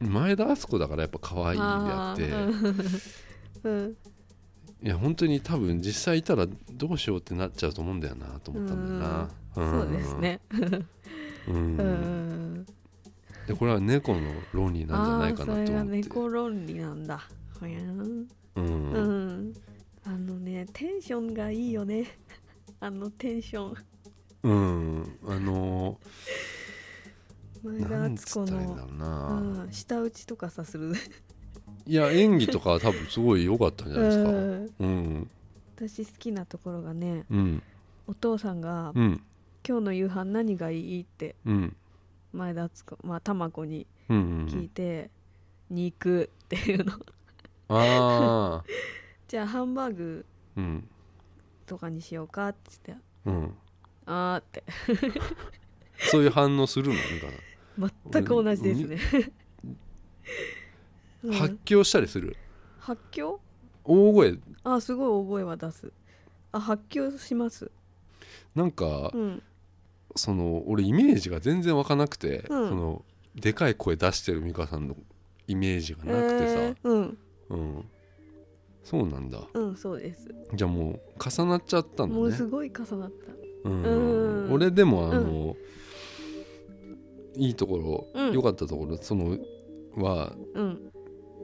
[0.00, 3.64] 前田敦子だからやっぱ可愛いであってー。
[3.64, 3.96] うん。
[4.80, 9.28] いや本当に多分実際いたらどうしようってなっちゃうと思うんだよなと思ったんだよな。
[9.54, 10.40] そうですね。
[11.48, 12.66] うん、うん
[13.48, 14.20] でこれは猫の
[14.52, 15.72] 論理なんじゃないかなと思って。
[15.72, 17.22] あーそれが猫論理なんだ。
[17.60, 18.28] うん。
[18.54, 19.54] うん
[20.04, 22.06] あのねテンションがいいよね。
[22.80, 23.76] あのテンション。
[24.44, 25.98] うんあの
[27.62, 30.92] 前田敦子のろうん、舌打ちとかさする。
[31.86, 34.30] いや演技とかは多分すごい良かったんじゃないですか。
[34.30, 34.70] うん。
[34.78, 35.30] うん。
[35.76, 37.62] 私好きなところがねうん。
[38.06, 39.22] お父さんがうん
[39.66, 41.76] 「今日の夕飯何がいい?」ってうん。
[42.32, 45.10] 前田敦子まあ卵に聞いて
[45.70, 46.92] 「肉」っていうの。
[47.70, 48.64] ああ
[49.28, 50.88] じゃあハンバーグうん。
[51.66, 53.04] とかにしようかって言って。
[53.26, 53.54] うん
[54.06, 54.64] 「あー」って。
[56.10, 56.94] そういう反応するの？
[57.76, 58.98] み全く同じですね、
[61.24, 61.32] うん。
[61.34, 62.36] 発狂したりする？
[62.78, 63.38] 発狂？
[63.84, 64.38] 大声。
[64.64, 65.92] あすごい大声は出す。
[66.52, 67.70] あ発狂します。
[68.54, 69.42] なんか、うん。
[70.16, 72.68] その俺イメージが全然湧かなくて、うん。
[72.70, 74.96] そのでかい声出してる美香さんの
[75.46, 76.76] イメージがなくてさ、えー。
[76.82, 77.18] うん。
[77.50, 77.84] うん
[78.88, 79.46] そうなんだ。
[79.52, 80.34] うんそうです。
[80.54, 82.20] じゃあもう重なっちゃったんだね。
[82.20, 83.68] もうすごい重なった。
[83.68, 83.82] うん。
[83.82, 84.52] うん。
[84.52, 85.54] 俺でもあの、
[87.36, 88.32] いいところうん。
[88.32, 89.36] 良、かったところその
[89.96, 90.90] はうん。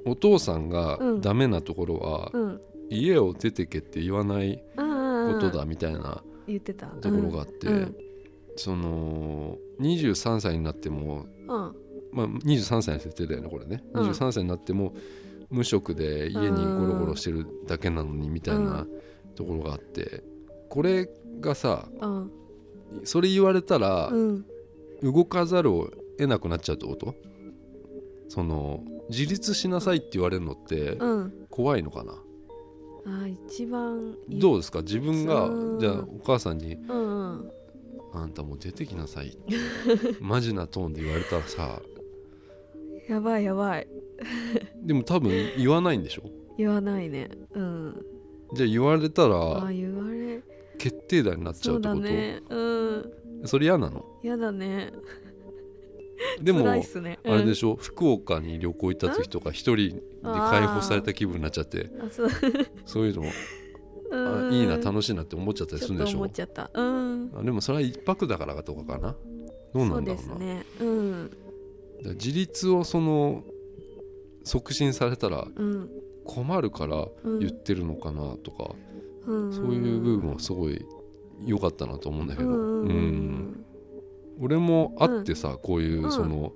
[0.07, 1.21] お父さんがうん。
[1.21, 2.61] ダメなところは、うん。
[2.89, 6.87] 家を出てけって言わないことだみたいな言ってた。
[6.87, 7.97] ところがあって、うん。
[8.57, 11.49] その23歳になってもうん。
[12.11, 14.09] まあ、23歳の設定だよねこれね、うん。
[14.09, 14.95] 23歳になっても
[15.55, 18.87] 無職で家にゴロゴロしてるだけなのにみたいな
[19.37, 20.23] ところがあって
[20.69, 21.09] これ
[21.41, 22.31] がさうん。
[23.05, 24.45] それ言われたらうん。
[25.03, 27.15] 動かざるを得なくなっちゃうってこと？
[28.29, 31.33] その自立しなさいって言われるのってうん。
[31.51, 32.13] 怖いのかな、
[33.07, 34.81] あー一番どうですか？
[34.81, 35.79] 自分がうん。
[35.79, 37.51] じゃあお母さんにうんうん
[38.15, 39.55] 「あんたもう出てきなさい」って
[40.21, 41.81] マジなトーンで言われたらさ。
[43.09, 43.87] やばいやばい
[44.83, 46.23] でも多分言わないんでしょ？
[46.57, 47.31] 言わないね。
[47.53, 48.05] うん。
[48.55, 50.43] じゃあ言われたあらー言われ。
[50.79, 52.01] 決定打になっちゃそううってこと？
[52.01, 52.43] だね。
[52.49, 53.13] うん。
[53.45, 54.05] それ嫌なの？
[54.23, 54.93] やだね。
[56.41, 57.19] でも辛いっすね。
[57.25, 57.77] あれでししょ？
[57.77, 61.91] 福岡に旅行行った時とか一人で解放された気分になっちゃって。
[62.11, 62.29] そう。
[62.87, 63.25] そういうの
[64.13, 64.53] あうん。
[64.53, 66.13] いいな楽しいなって思っちゃったりするんでしょ？
[66.13, 66.71] ちょ思っちゃった。
[66.73, 67.33] うん。
[67.37, 69.17] あでもそれは一泊だからとかかな？
[69.75, 70.23] どうなんだろうな。
[70.23, 70.67] そうですね。
[70.81, 71.31] うん。
[72.15, 73.43] 自立をその
[74.45, 75.91] 促進されたらうん。
[76.25, 77.39] 困るからうん。
[77.41, 78.75] 言ってるのかなとか、
[79.27, 79.53] うん。
[79.53, 80.85] そういう部分はすごい
[81.45, 83.65] 良かったなと思うんだけど、うんうん
[84.41, 86.13] 俺もあってさ、こういううん。
[86.13, 86.55] その、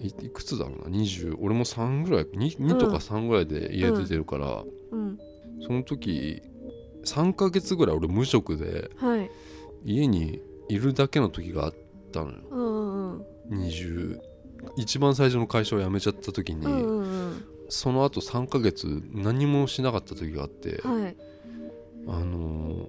[0.00, 5.18] いいくつだろうな？20俺も3ぐらい 2, 2とか3ぐらいで家出てるから、うん。
[5.60, 6.42] その時
[7.04, 9.30] 3ヶ月ぐらい俺無職ではい。
[9.84, 11.74] 家にいるだけの時があっ
[12.10, 12.38] たのよ。
[12.50, 14.18] うんうん20
[14.76, 17.44] 一番最初の会社を辞めちゃった時に、うんうんうん。
[17.68, 21.16] その後3ヶ月何もしなかった時があって、はい。
[22.08, 22.88] あの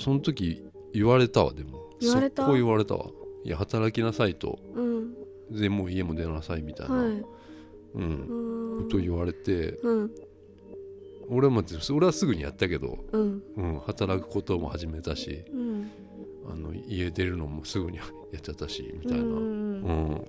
[0.00, 0.62] その時
[0.94, 1.90] 言われたわでも。
[2.00, 2.46] 言われた？
[2.52, 3.10] 言われたわ。
[3.44, 4.58] いや働きなさいと。
[4.74, 5.14] うん。
[5.50, 7.06] でもう家も出なさいみたいな、はい。
[7.06, 7.24] うん。
[7.96, 8.84] うん。
[8.84, 10.10] こと言われてうん。
[11.30, 13.42] 俺も俺はすぐにやったけど、うん。
[13.56, 15.90] うん、働くことも始めたしうん。
[16.50, 20.24] あの家出るのもすぐにやっちゃったしみたいな、ううんん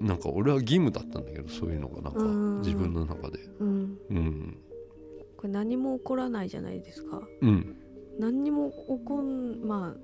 [0.00, 2.60] なんか俺は義務だったんだけどそういうのがなんかうん。
[2.60, 3.38] 自分の中で。
[3.60, 3.98] うん。
[4.10, 4.58] うん。
[5.36, 7.22] これ何も起こらないじゃないですか。
[7.40, 7.76] うん。
[8.18, 9.94] 何にも起こんま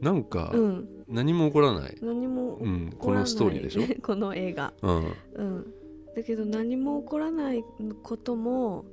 [0.00, 0.88] なんかあうん。
[1.08, 3.24] 何も起こらない、何もうん、起こらない。
[3.24, 4.72] このストーリーでしょ、 この映画。
[4.82, 5.04] うん。
[5.34, 5.74] うん。
[6.16, 7.64] だけど何も起こらない
[8.02, 8.84] ことも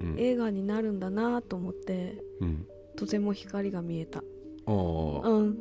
[0.00, 0.14] うん。
[0.18, 2.66] 映画になるんだなと思ってうん、
[2.96, 4.20] とても光が見えた。
[4.20, 4.22] あ
[4.66, 5.28] あ。
[5.28, 5.58] うん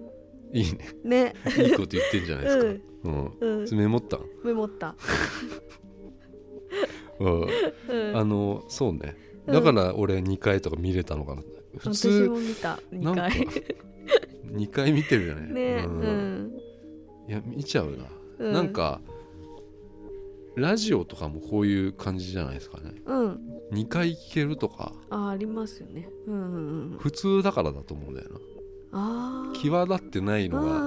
[0.53, 0.77] いいね。
[1.03, 1.33] ね。
[1.57, 2.65] いいこと言ってんじゃないですか、
[3.05, 3.31] うん。
[3.39, 3.69] うん。
[3.77, 4.17] メモった？
[4.17, 4.95] ん、メモった。
[7.19, 7.41] うん、
[7.89, 8.17] うん。
[8.17, 9.15] あのそうね。
[9.47, 11.41] うんだから俺2回とか見れたのかな。
[11.77, 12.79] 普私通も見た。
[12.93, 13.31] 2なんか回
[14.53, 15.53] 2回見てるよね。
[15.53, 15.83] ね。
[15.85, 15.99] ううん。
[16.45, 16.51] ん
[17.27, 18.05] いや見ちゃうな、
[18.39, 19.01] うなんか
[20.55, 22.93] ラジオとかもこういう感じじゃないですかね。
[23.05, 23.39] うん。
[23.73, 24.93] 2回聞けるとか。
[25.09, 26.07] あありますよね。
[26.27, 26.97] うんうんうん。
[26.99, 28.39] 普通だからだと思うんだよな
[29.53, 30.81] 際立ってないのが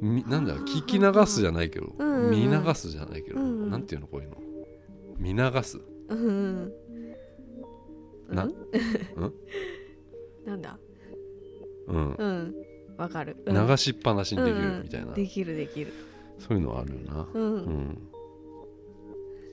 [0.00, 1.88] みなんだ聞き流すじゃないけど
[2.30, 4.36] 見流すじゃないけどうなんていうのこういうの？
[5.18, 5.80] 見流す。
[6.08, 6.72] うん
[8.30, 8.50] なうん？
[9.16, 9.32] うん？
[10.46, 10.78] なんだ？
[11.88, 12.12] うん。
[12.12, 12.54] うん。
[12.96, 13.36] わかる。
[13.44, 13.66] うん。
[13.68, 15.12] 流しっぱなしにできるみたいな。
[15.12, 15.92] できるできる。
[16.38, 17.26] そういうのはあるよな。
[17.34, 17.56] ううん。
[17.56, 17.98] ん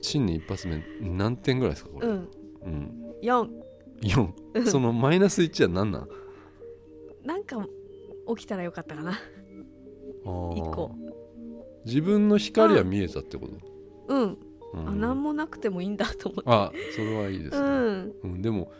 [0.00, 2.06] 新年一発目何点ぐらいですかこれ？
[2.06, 2.28] うん。
[2.64, 3.14] うん。
[3.22, 3.48] 4
[4.02, 6.08] 4 そのマイナス1は何なん？
[7.26, 7.66] なんか
[8.36, 9.12] 起きたらよかったかな。
[9.12, 10.56] あー。
[10.56, 10.92] 1個。
[11.84, 13.52] 自分の光は見えたってこと、
[14.08, 14.88] うん、うん。
[14.88, 16.50] あ何もなくてもいいんだと思って。
[16.50, 18.12] あそれはいいですうね、ん。
[18.24, 18.72] うんでも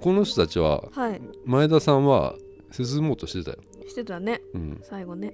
[0.00, 1.20] この人たちははい。
[1.44, 2.36] 前田さんは
[2.72, 4.42] 進もうとしてたよ、してたね。
[4.54, 5.32] うん、最後ね。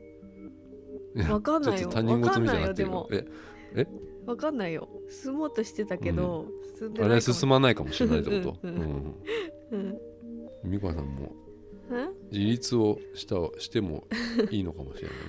[1.31, 1.89] わかんないよ。
[1.89, 3.19] 他人事みたいになってるわかん
[3.75, 3.87] え
[4.27, 4.89] わかんないよ。
[5.09, 6.47] 進もうとしてたけど、
[6.79, 7.35] 進んであれないかも。
[7.35, 8.59] 進まないかもしれないってこと？
[8.63, 9.15] うんうん
[10.65, 10.71] うん。
[10.71, 11.42] 美香さんもえ
[12.31, 14.07] 自立をしたしても
[14.51, 15.23] いいのかもしれないね、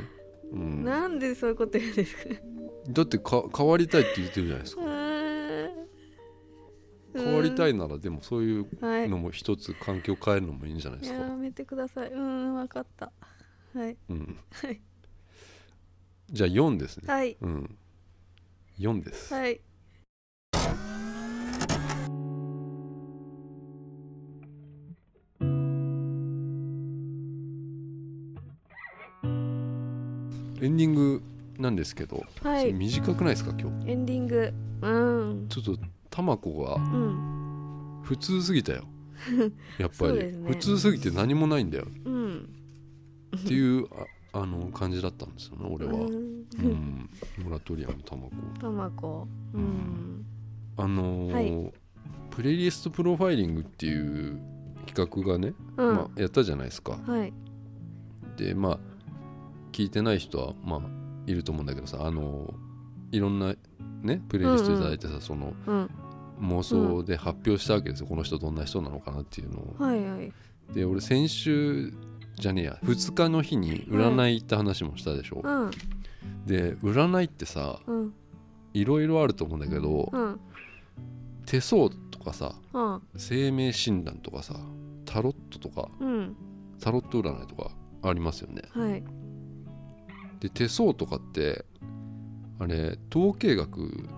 [0.53, 2.24] うん、なんでそういうこと言うんですか？
[2.89, 4.82] だってか変わりたいって言ってるじゃないですか。
[7.16, 9.09] 変わりたいいならでもそういうはい。
[9.09, 12.11] のも一つ環境を変えるのもいいんじゃないですか、やめてください。
[12.11, 13.11] うんわかった。
[13.76, 13.95] はい。
[14.09, 14.82] うん、はい。
[16.32, 17.38] じゃあ4ですね、はい。
[17.39, 17.78] うん、
[18.80, 19.61] 4です、はい
[30.64, 31.22] エンディング
[31.59, 32.72] なんですけど、はい。
[32.74, 33.91] 短くないですか今日？
[33.91, 34.53] エンディング。
[34.82, 34.89] う
[35.34, 35.47] ん。
[35.49, 35.78] ちょっと
[36.09, 37.99] タマコがうん。
[38.03, 38.84] 普通すぎたよ。
[39.78, 40.34] やっぱり、ね。
[40.47, 41.88] 普通すぎて何もないんだよ。
[42.05, 42.49] うん。
[43.38, 43.88] っていう
[44.34, 46.66] ああの感じだったんですよね俺は、ううん。
[46.72, 47.09] ん、
[47.43, 50.26] モラトリアムタマコタマコうん。
[50.78, 51.72] あのーは
[52.32, 54.39] プレイリストプロファイリングっていう
[54.88, 55.95] 企画がね、うん。
[55.95, 56.93] まあ、やったじゃないですか。
[57.05, 57.34] はい。
[58.38, 58.80] でまあ
[59.74, 60.82] 聞いてない人はまあ
[61.28, 62.54] いると思うんだけどさあの
[63.12, 63.54] いろんな
[64.02, 65.90] ねプレイリストいただいてさ、そのうん。
[66.42, 69.76] 妄想で発表したわけですよ、この人どんな人なのかなっていうのを。
[69.78, 70.34] はいはい。
[70.74, 71.94] で俺先週
[72.36, 72.80] じゃねえや。
[72.84, 75.72] 2日の日に占い行った話もしたでしょ、うん。
[76.46, 78.14] で占いってさうん。
[78.74, 80.40] いろいろあると思うんだけど、うん。
[81.46, 83.02] 手相とかさうん。
[83.16, 84.56] 生命診断とかさ
[85.06, 86.36] タロットとかうん。
[86.82, 87.72] タロット占いとか
[88.02, 88.64] ありますよね。
[88.72, 89.04] はい
[90.44, 91.64] で手相とかって
[92.60, 94.10] あれ統計学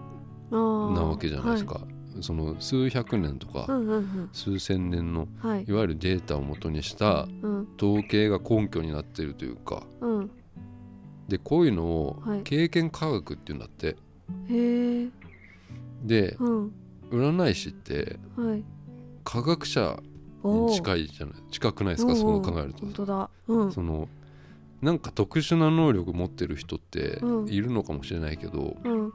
[0.52, 0.58] な
[1.04, 1.82] わけじゃないですか、
[2.22, 4.30] その数百年とかはいうんうん。
[4.34, 5.66] 数千年のうんはい。
[5.68, 7.68] いわゆるデータを元にしたうん。
[7.80, 9.84] 統計が根拠になってるというか。
[10.02, 10.32] うん。
[11.28, 12.42] でこういうのをはい。
[12.44, 13.96] 経験科学っていうんだって。
[14.50, 15.10] へえ
[16.04, 16.72] でうん。
[17.12, 18.64] 占い師ってはい。
[19.24, 20.00] 科学者
[20.44, 22.80] に近いじゃない近くないですかそう考えると。
[22.82, 23.30] 本当だ。
[23.48, 23.72] うん。
[23.72, 24.08] その
[24.86, 27.50] なんか特殊な能力持ってる人ってうん。
[27.50, 29.12] いるのかもしれないけど、うん。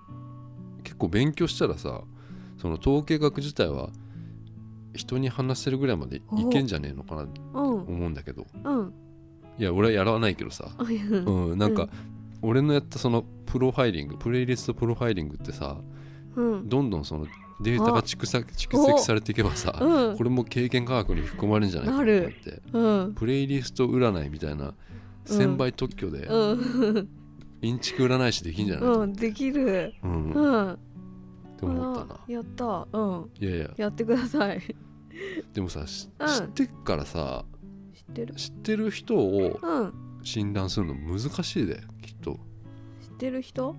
[0.82, 2.02] 結構勉強したらさ
[2.58, 3.90] その統計学自体は
[4.94, 7.80] 人に話せるぐらいまでいけんじゃねえのかなとうん。
[7.82, 8.46] 思うんだけど。
[8.64, 8.92] うん。
[9.58, 10.82] いや俺はやらないけどさ、う
[11.30, 11.88] うんん、なんか
[12.42, 15.76] 俺のやったそのプロファイリングプレイリストプロファイリングってさ
[16.34, 16.68] うん。
[16.68, 17.26] どんどんその
[17.62, 20.16] データが蓄積蓄積されていけばさうん。
[20.16, 23.14] これも経験科学に含まれるんじゃないかなってうん。
[23.14, 24.74] プレイリスト占いみたいな
[25.30, 27.08] 1000倍特許でうん。
[27.62, 29.92] インチキ占い師できんじゃないとうんできる。
[30.02, 30.78] うん、っうん
[31.58, 32.14] て思ったな。
[32.14, 32.88] あやった。
[32.92, 33.30] うん。
[33.38, 33.70] いやいや。
[33.76, 34.60] やってください。
[35.52, 37.44] でもさ知ってっからさ
[37.94, 38.34] 知ってる。
[38.34, 39.92] 知ってる人をうん。
[40.22, 42.38] 診断するの難しいできっと。
[43.02, 43.76] 知ってる人？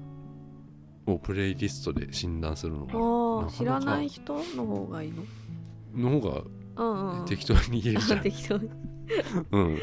[1.08, 5.24] をプレイリストで診断するのああなかなか知らない人の方がいいの？
[6.12, 8.70] の方が適当に言えるじゃん、 適当に。
[9.52, 9.78] うん、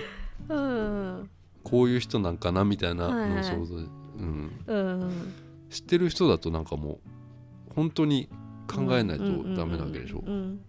[0.49, 1.31] うん
[1.71, 5.35] こういう人なんかなみたいなはいはいのを想像、うん、うん
[5.71, 7.01] 知ってる人だとなんかも
[7.71, 8.29] う本当に
[8.67, 10.61] 考えないとダメなわけでしょ、うん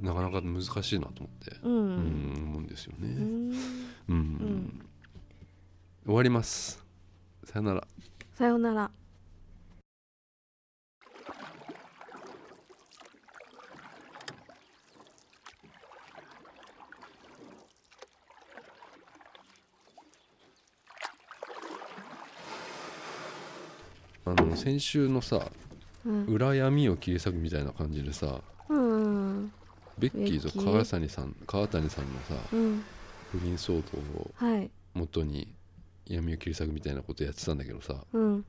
[0.00, 1.72] なかなか難しいなと思って、うん。
[1.72, 3.08] ううんん思うんですよね、
[4.08, 4.86] うん。
[6.04, 6.84] 終わります。
[7.44, 7.86] さよなら。
[8.34, 8.90] さようなら
[24.26, 25.50] あの先週のさ
[26.04, 26.24] うん。
[26.26, 29.52] 裏闇を切り裂くみたいな感じでさうん
[29.98, 32.82] ベッキーと川谷さん川谷さんのさうん。
[33.32, 34.70] 不倫騒動をはい。
[34.94, 35.48] 元に
[36.06, 38.44] 闇を切り裂くみたいなことやってたんだけどさうん。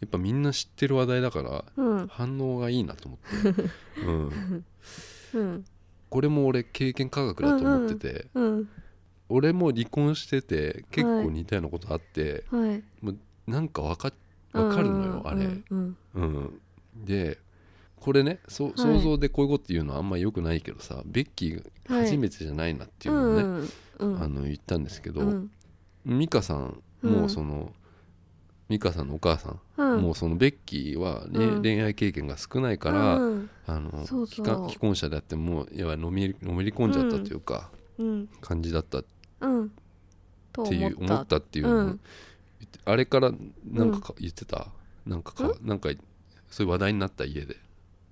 [0.00, 2.06] やっぱみんな知ってる話題だからうん。
[2.08, 3.64] 反応がいいなと思って、
[4.06, 4.64] うん、
[5.34, 5.64] うん。
[6.10, 8.68] これも俺経験科学だと思ってて、うん
[9.30, 12.84] 俺も離婚してて結構似たようなことあって、はい。
[13.46, 14.08] なんかわか
[14.54, 16.60] わかるのよ、あれ、うんうん、
[16.96, 17.38] で
[17.96, 25.50] これねそ想像でこういうこと言うのはあんま良くないけどさ、ベッキーが初めてじゃないなっていうのをね、あの言ったんですけど、うん。
[26.04, 27.72] 美香さんもその、
[28.68, 30.02] 美香さんのお母さん、うん。
[30.02, 31.62] もうそのベッキーは、ねうん。
[31.62, 33.50] 恋愛経験が少ないから、うん。
[33.66, 34.68] あのそうそう。
[34.68, 38.28] 既婚者であってもいわゆるのめりのめり込んじゃったというか、うん。
[38.40, 39.04] 感じだったっ
[39.40, 39.70] うん。
[40.52, 41.98] とていう思った思っていうの
[42.84, 43.32] あれから
[43.64, 44.68] なんかか言ってた、
[45.06, 45.90] なんかかなんか
[46.50, 47.56] そういう話題になった家で。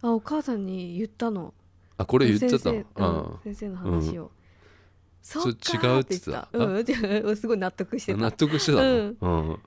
[0.03, 1.55] あお母さんに言ったの。
[1.97, 4.31] あこれ言っちゃった先生,、のうん、先生の話を、
[5.23, 6.49] そっか違うって言ってた？
[6.53, 6.75] うん。
[7.29, 8.21] うん、 すごい納得してた。
[8.21, 9.17] 納得してたの、うん。
[9.21, 9.59] うん。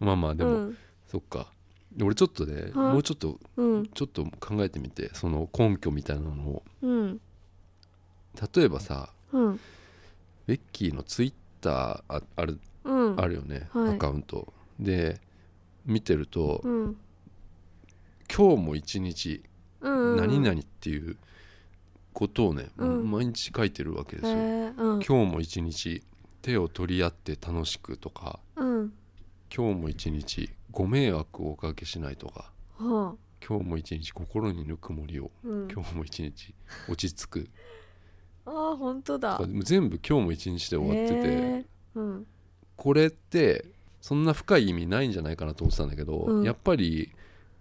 [0.00, 0.76] まあまあでも、うん。
[1.06, 1.52] そっか。
[1.92, 3.86] で俺ちょっとねはいもうちょっとうん。
[3.86, 6.62] ちょっと考えてみてその根拠みたいなのを。
[6.82, 7.20] うん。
[8.54, 9.60] 例えばさうん。
[10.46, 12.60] ベッキーのツイッターああるうん
[13.16, 13.94] あるよね、はい。
[13.94, 14.52] アカウント。
[14.78, 15.20] で
[15.84, 16.96] 見てると、うん。
[18.34, 19.42] 今日も一日
[19.80, 21.16] うん何々っていう
[22.12, 23.10] ことをね、うん。
[23.10, 26.02] 毎日書いてるわけですへよ、今日も一日
[26.42, 28.92] 手を取り合って楽しくとかうん。
[29.54, 33.14] 今日も一日ご迷惑をおかけしないとかは
[33.46, 35.68] 今日も一日心にぬくもりをあうん。
[35.70, 36.54] 今日も一日
[36.88, 37.48] 落ち着く。
[38.46, 39.40] あー本当だ。
[39.62, 42.26] 全部今日も一日で終わってて、へーうん
[42.80, 43.66] これって
[44.00, 46.44] そんな深い意味ないんじゃないかなと思ってたんだけど、うん。
[46.44, 47.12] やっぱり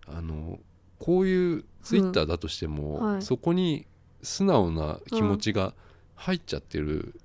[0.07, 0.57] あの
[0.97, 3.21] こういうツイッターだとしても、うんはい。
[3.21, 3.85] そこに
[4.23, 5.73] 素直な気持ちが
[6.15, 7.19] 入っちゃってる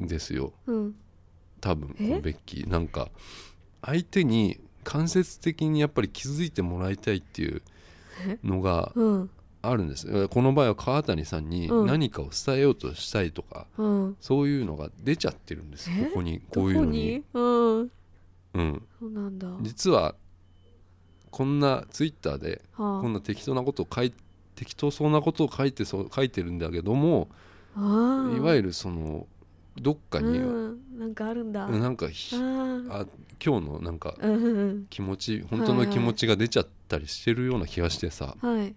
[0.00, 0.52] んですよ。
[0.68, 0.94] うん。
[1.60, 2.68] 多分こえのベッキー。
[2.68, 3.08] なんか
[3.82, 7.62] 相手に間接的にやっぱり気づいてもらいたいっていう
[8.44, 9.30] のがうん
[9.62, 10.28] あるんです。
[10.28, 11.86] この場合は川谷さんにうん。
[11.86, 14.16] 何かを伝えようとしたいとか、うん。
[14.20, 16.06] そういうのが出ちゃってるんですえ？
[16.06, 16.98] ここにこういうのに。
[16.98, 17.24] に？
[17.34, 17.90] うん。
[18.52, 19.48] うん、そうなんだ。
[19.60, 20.14] 実は
[21.30, 24.12] こんなツイッターではこんな適当なことを書い
[24.56, 27.28] 適当そうなことを書いてそう書いてるんだけども
[27.76, 29.26] いわゆるその
[29.80, 30.98] どっかに、うん。
[30.98, 31.68] なんかあるんだ。
[31.68, 33.06] なんかひあ
[33.42, 34.16] 今日のなんか
[34.90, 38.74] 気持ち本当の気持ちが出ちゃったりしてるような気がしてさ、はい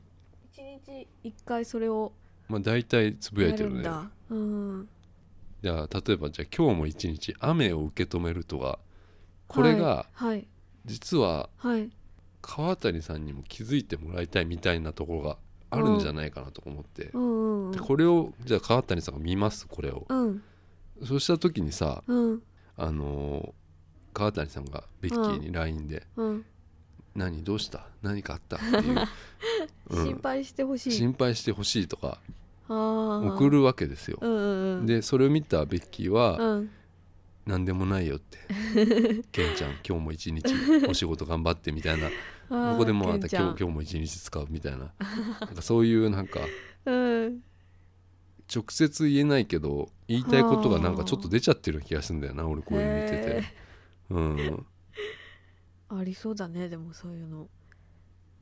[1.23, 2.13] 一回それを
[2.49, 4.09] まあ、大体つぶやいやてるんだ。
[4.29, 4.89] うん。
[5.61, 8.79] じゃあ例えばじゃあ今日も一日雨を受け止めるとか
[9.47, 10.45] これがはい
[10.85, 11.89] 実ははい。
[12.41, 15.37] 川谷さんにも気づいてもらいたいみたいなところが
[15.69, 17.21] あるんじゃないかなと思って、うん。
[17.21, 20.43] うんうんでこれをじゃあ川谷さんが見ますこれを、うん。
[21.05, 22.43] そうした時にさうん。
[22.75, 23.51] あのー
[24.13, 26.45] 川谷さんがベッキーに LINE でうん
[27.15, 27.85] 「何どうした？
[28.01, 28.97] 何かあった?」っていう、
[29.91, 30.05] うん。
[30.05, 30.91] 心配してほしい。
[30.91, 32.19] 心配してほしいとか
[32.67, 34.17] 送るわけですよ。
[34.21, 34.85] うんうんうん。
[34.85, 36.69] でそれを見たベッキーはうん
[37.45, 38.37] 「何でもないよ」って
[39.31, 40.45] 「ケンちゃん今日も一日
[40.87, 42.09] お仕事頑張って」みたいな。
[42.49, 43.19] ここでもうあん。
[43.19, 44.91] た今日今日も一日使うみたいな。
[45.41, 46.39] なんかそういうなんか
[46.85, 46.91] う
[47.27, 47.43] ん。
[48.53, 53.29] 直接言えないけど言いたいことがなんかちょっと出ちゃってる気がするんだよな俺こういうの見てて。
[53.29, 53.43] へ
[54.09, 54.35] うん。
[54.37, 54.63] ー
[55.97, 57.47] ありそうだねでもそういうの。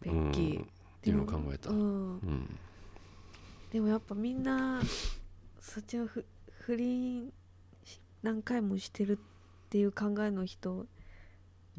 [0.02, 0.64] ベッキうんー。
[0.64, 0.68] っ
[1.02, 1.70] ていうのを考えた。
[1.70, 2.60] でも,、うん、うん。
[3.72, 4.82] でもやっぱみんな
[5.60, 6.26] そっちのふ
[6.60, 7.32] 不倫
[7.84, 10.86] し何回もしてるっていう考えの人。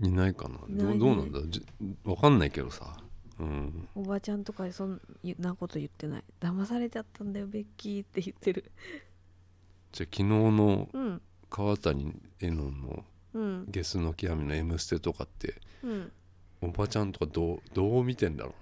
[0.01, 0.59] いないかな。
[0.69, 0.99] ね。
[0.99, 1.41] どうなんだ？
[1.49, 1.65] じ
[2.05, 2.97] わかんないけどさ。
[3.39, 3.89] うん。
[3.95, 5.01] おばちゃんとかにそん
[5.39, 6.25] なこと言ってない。
[6.41, 8.73] 騙されちゃったんだよベッキーって言ってる。
[9.93, 11.23] じゃあ昨日のうん。
[11.51, 13.05] 川谷絵音の
[13.35, 13.65] うん。
[13.69, 16.13] ゲスの極みの「M ステ」とかってうん。
[16.61, 18.55] おばちゃんとかどうどう見てんだろ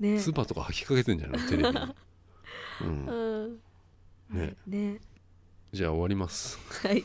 [0.00, 0.18] うね。
[0.20, 1.42] 唾とか吐きかけてんじゃない？
[1.42, 1.76] のテレビに、
[2.82, 3.60] うん、うん。
[4.30, 4.56] ね。
[4.66, 5.00] ね。
[5.72, 6.58] じゃあ終わります。
[6.86, 7.04] はい